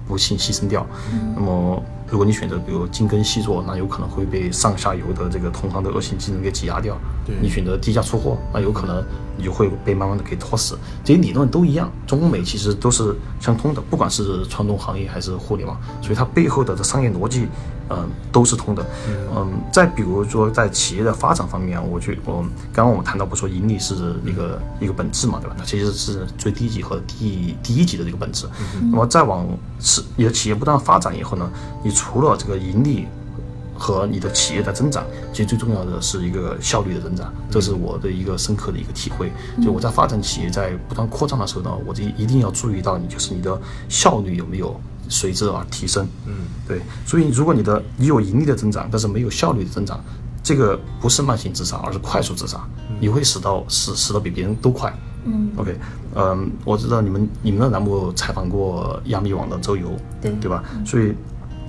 [0.07, 0.87] 不幸牺牲掉。
[1.35, 6.99] 那么，如果你选择比如精耕细作，那有可能会被上下游的这个同行的恶性竞争给挤压掉。
[7.25, 9.05] 对你选择低价出货，那有可能
[9.37, 10.79] 你就会被慢慢的给拖死。
[11.05, 17.47] 这些理论都一样，中美其实都是相通的，不管是传统行业还是互联网，所以它背后的这商业逻辑，
[17.89, 18.85] 嗯、都是通的。
[19.35, 23.95] 嗯，再比如说在企业的发展方面啊，我觉我刚刚我们谈到不说盈利是
[24.25, 25.57] 一个一个本质嘛，对吧？
[25.59, 28.47] 它其实是最低级和第第一级的这个本质。
[28.91, 29.47] 那么再往
[29.79, 31.49] 是你的企业不断发展以后呢，
[31.83, 33.07] 你除了这个盈利
[33.83, 39.33] 和你的企业的增长，其实最重要的是一个效率的增长，这是我的一个深刻的一个体会。
[39.61, 46.07] 就我在发展企业在不断扩张的时候呢，我就一定要注意到你就是你的效率有没有随之而提升。
[46.27, 46.33] 嗯，
[46.69, 49.99] 对，所以如果你的你有盈利的增长，但是没有效率的增长，
[50.45, 52.61] 这个不是慢性自杀，而是快速自杀，
[53.01, 54.97] 你会死到死死的比别人都快。
[55.25, 55.77] 嗯 OK，
[56.15, 59.89] 嗯，我知道你们你们的栏目采访过亚米网的周游，
[60.21, 60.63] 对对吧？
[60.87, 61.15] 所以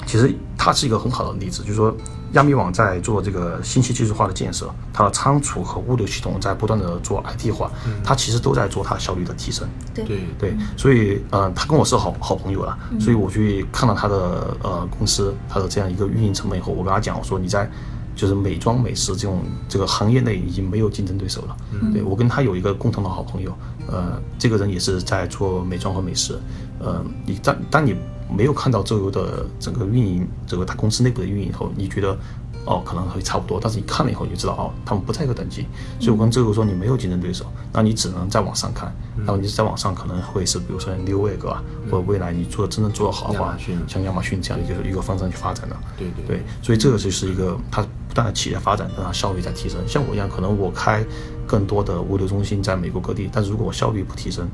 [0.05, 1.95] 其实它是一个很好的例子，就是说
[2.33, 7.71] 亚米网在做这个信息技术化的建设，它的仓储和物流系统在不断的做 IT 化，
[8.03, 9.67] 它其实都在做它效率的提升。
[9.93, 17.69] 对对对，所以呃，他跟我是好好朋友了，所以我去看到他的呃公司，他的这样一个运营成本以后，我跟他讲，我说你在
[18.15, 21.57] 就是美妆美食这种这个行业内已经没有竞争对手了。
[21.91, 23.55] 对我跟他有一个共同的好朋友，
[23.87, 26.39] 呃，这个人也是在做美妆和美食，
[26.79, 27.95] 呃，你当当你
[28.29, 32.17] 没有看到周游的整个运营，整个他公司内部的运营以后，你觉得？
[32.65, 35.65] 哦，可能会差不多，但是你看了以后，你就知道哦，他们不在一个等级。
[35.99, 38.89] 所以我跟周游说，你没有竞争对手，那你只能再往上看。
[39.17, 41.61] 然后你在往上可能会是，比如说 New Wave 啊，
[41.91, 45.75] 或者未来你做真正做得好的话像亚马逊这样的一个一个方向去发展的。
[45.97, 49.77] 对对对，所以这个就是一个它不断的企业发展，让它效率在提升。
[49.85, 51.05] 像我一样，可能我开
[51.45, 54.47] 更多的物流中心在美国各地，但是如果我效率不提升，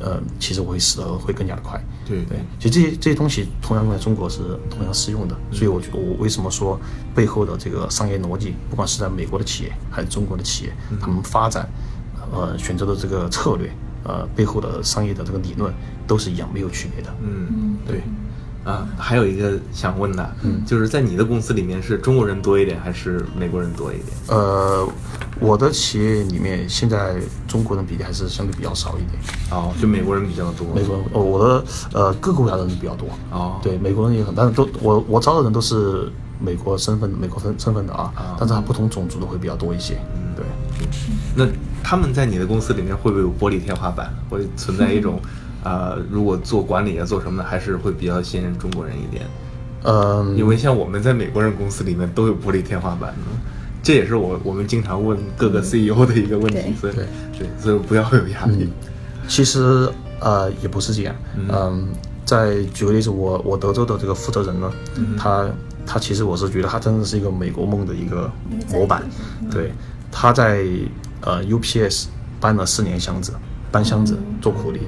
[0.00, 1.82] 呃，其实我会死的会更加的快。
[2.06, 6.78] 对对，其实这些这些东西同样用在中国是同样适用的，所以我觉得我为什么说
[7.14, 11.68] 背后的这个商业逻辑，不管是在美国的企业还是中国的企业，他们发展
[12.32, 13.70] 呃选择的这个策略，
[14.04, 15.72] 呃背后的商业的这个理论
[16.06, 17.14] 都是一样，没有区别的。
[17.22, 18.02] 嗯，对。
[18.64, 24.08] 啊，还有一个想问的，嗯，就是在你的公司里面是中国人多一点还是美国人多一点？
[24.28, 24.88] 呃，
[25.38, 30.66] 我的企业里面现在中国人比例还是相对比较少一点，哦，就美国人比较多。
[30.74, 33.08] 美国人哦，我的呃各个国家的人比较多。
[33.30, 36.10] 哦，对，美国人也很，但是都我我招的人都是
[36.40, 39.98] 美国身份、美国身身份的啊，但是他不同种族的会比较多一些。
[40.16, 40.44] 嗯对，
[41.36, 41.46] 那
[41.80, 44.12] 他们在你的公司里面会不会有玻璃天花板？
[44.28, 45.20] 会存在一种，
[45.64, 49.26] 呃，如果做管理啊做什么的，还是会比较信任中国人一点？
[49.82, 53.52] 嗯，因为像我们在美国人公司里面都有玻璃天花板的。
[53.82, 56.74] 这也是我我们经常问各个 CEO 的一个问题，对。
[56.80, 57.06] 所以对。
[57.38, 58.68] 对，所以不要有压力。
[59.28, 59.86] 其实
[60.20, 61.14] 呃也不是这样，
[61.50, 61.88] 嗯，
[62.24, 64.72] 在举个例子，我我德州的这个负责人呢，
[65.18, 65.50] 他
[65.86, 68.30] 他其实我是觉得他真的是一个美国梦的一个
[68.72, 69.02] 模板，
[69.50, 69.70] 对，
[70.10, 70.64] 他在
[71.20, 72.06] 呃 UPS
[72.40, 73.32] 搬了四年箱子，
[73.70, 74.80] 搬箱子做苦力。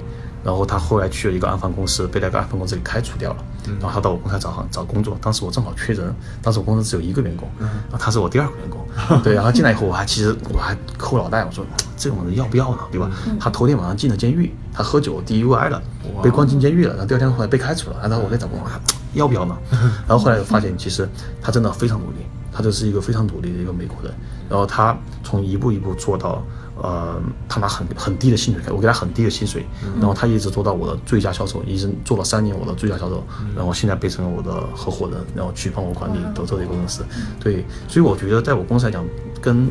[0.47, 3.36] 然后他后来去了一个安防公司，被那个安防公司给开除掉了。
[3.80, 8.86] 然后他到我公司来找找工作，当时我正好缺人，当时我公司只有一个员工，然后他是我第二个员工。
[9.24, 11.66] 对，然后进来以后，我还其实我还扣脑袋，我说
[11.97, 12.78] 这种人要不要呢？
[12.92, 13.11] 对吧？
[13.40, 15.82] 他头天晚上进了监狱，他喝酒 DUI 了，
[16.22, 18.68] 被关进监狱了，然后第二天后来被开除了，然后我在找工作，
[19.14, 19.57] 要不要呢？
[20.07, 21.09] 然后后来发现，其实
[21.42, 22.18] 他真的非常努力，
[22.53, 24.14] 他就是一个非常努力的一个美国人。
[24.49, 26.40] 然后他从一步一步做到。
[26.83, 29.66] 呃，他拿很很低的薪水，我给他很低的薪水，
[29.99, 33.24] 然后他一直做到我的最佳销售，一直做了三年我的最佳销售，
[33.57, 37.05] 然后现在变成了我的合伙人，然后去帮我管理德州的一个公司。
[37.41, 39.05] 对，所以我觉得在我公司来讲，
[39.41, 39.68] 跟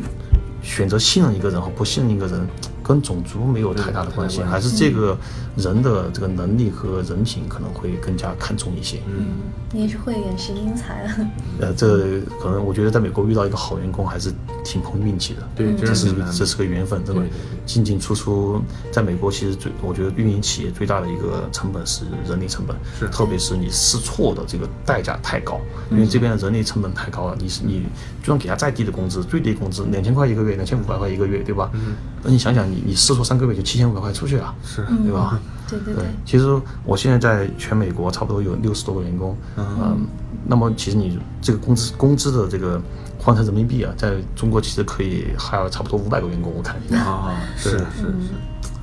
[0.62, 2.46] 选择信任一个人和不信任一个人。
[2.86, 5.18] 跟种族没有太大的关系，还是这个
[5.56, 9.00] 人的这个能力和人品可能会更加看重一些。
[9.06, 9.26] 嗯，
[9.72, 11.16] 你也是慧眼识英才啊。
[11.60, 14.32] 呃，这可能我觉得在美国遇到一个好员工还是
[14.64, 15.48] 挺碰运气的。
[15.54, 17.22] 对，这是这是个缘分，真的。
[17.66, 27.36] 进进出出，在美国其实最我觉得运营企业最大的一个成本是人力成本，是特别是你试错的这个代价太高，因为这边的人力成本太高了。
[27.40, 27.82] 你是你
[28.20, 31.70] 就算给他再低的工资，最低工资两千块一个月，两千五百块一个月，对吧？
[31.74, 32.76] 嗯那你想想你。
[32.86, 35.40] 你试错三个月就七千五百块出去了，是，对吧？
[35.68, 36.04] 对对对。
[36.24, 40.06] 其实我现在在全美国差不多有六十多个员工，嗯，
[40.46, 42.80] 那么其实你这个工资工资的这个
[43.18, 48.32] 换成人民币啊，在中国其实可以还有差不多五百个员工，我看啊，是是是，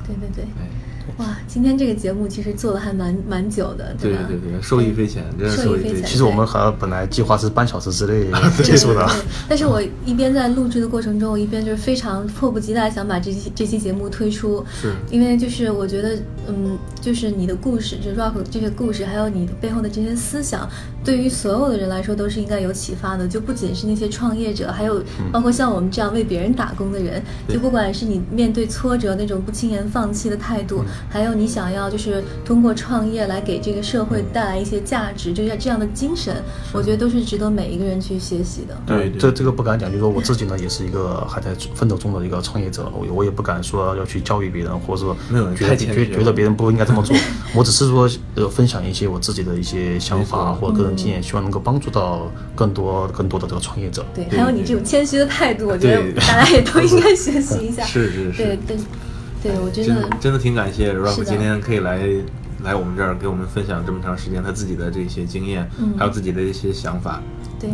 [0.06, 0.46] 对对对。
[1.18, 4.12] 哇，今天这个节目其实做的还蛮蛮久的，对？
[4.12, 6.04] 对对对，受益匪浅，真的受益匪浅。
[6.04, 8.28] 其实我们和本来计划是半小时之内
[8.64, 9.08] 结束的，
[9.48, 20.70] 但是我一边在录制的过程中，我一边就是非常迫不及待想把这期 这期节目推出，是因为就是我觉得，嗯，就是你的故事，就 Rock 这些故事，还有你背后的这些思想，
[21.04, 25.02] 对于所有的人来说都是应该有启发的，就不仅是那些创业者，还有
[25.32, 30.84] 包括像我们这样为别人打工的人，就不管是你面对挫折那种不轻言放弃的态度。
[31.10, 36.42] 还有你想要就是通过创业来给这个社会带来一些价值，就是这样的精神，
[36.72, 38.78] 我觉得都是值得每一个人去学习的。
[38.86, 47.16] 对，这这个不敢讲，就是说我自己呢也是一个还在奋斗中的一个创业者，我我也不敢说要去教育别人，或者说没有觉得觉觉得别人不应该这么做，
[47.56, 54.06] 我只是说呃分享一些我自己的一些想法或者经验，希望能够帮助到更多更多的这个创业者。
[54.14, 57.84] 对，还有你这种谦虚的态度，我觉得大家也都应该学习一下。
[57.86, 58.78] 是是是，对对。
[59.44, 62.08] 对，我觉得真的挺感谢 Ralph 今天可以来
[62.64, 67.22] 来我们这儿给我们分享这么长时间他自己的这些经验，还有自己的一些想法。
[67.60, 67.70] 对，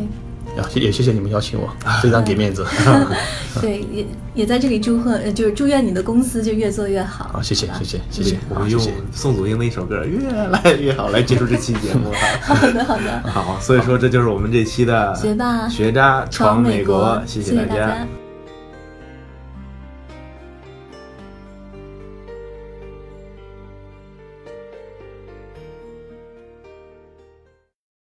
[0.73, 1.69] 也也谢谢你们邀请我，
[2.01, 2.65] 非常给面子。
[3.61, 7.29] 对，也也在这里祝贺，就是祝愿你的公司就越做越好。
[7.33, 8.37] 好，谢谢谢谢谢谢。
[8.49, 8.81] 我们用
[9.13, 12.11] 宋祖英的一首歌《越来越好》来结束这期节目。
[12.41, 13.23] 好的好的。
[13.29, 18.07] 好，所以说这就是我们这期的学霸学渣闯美国，谢谢大家。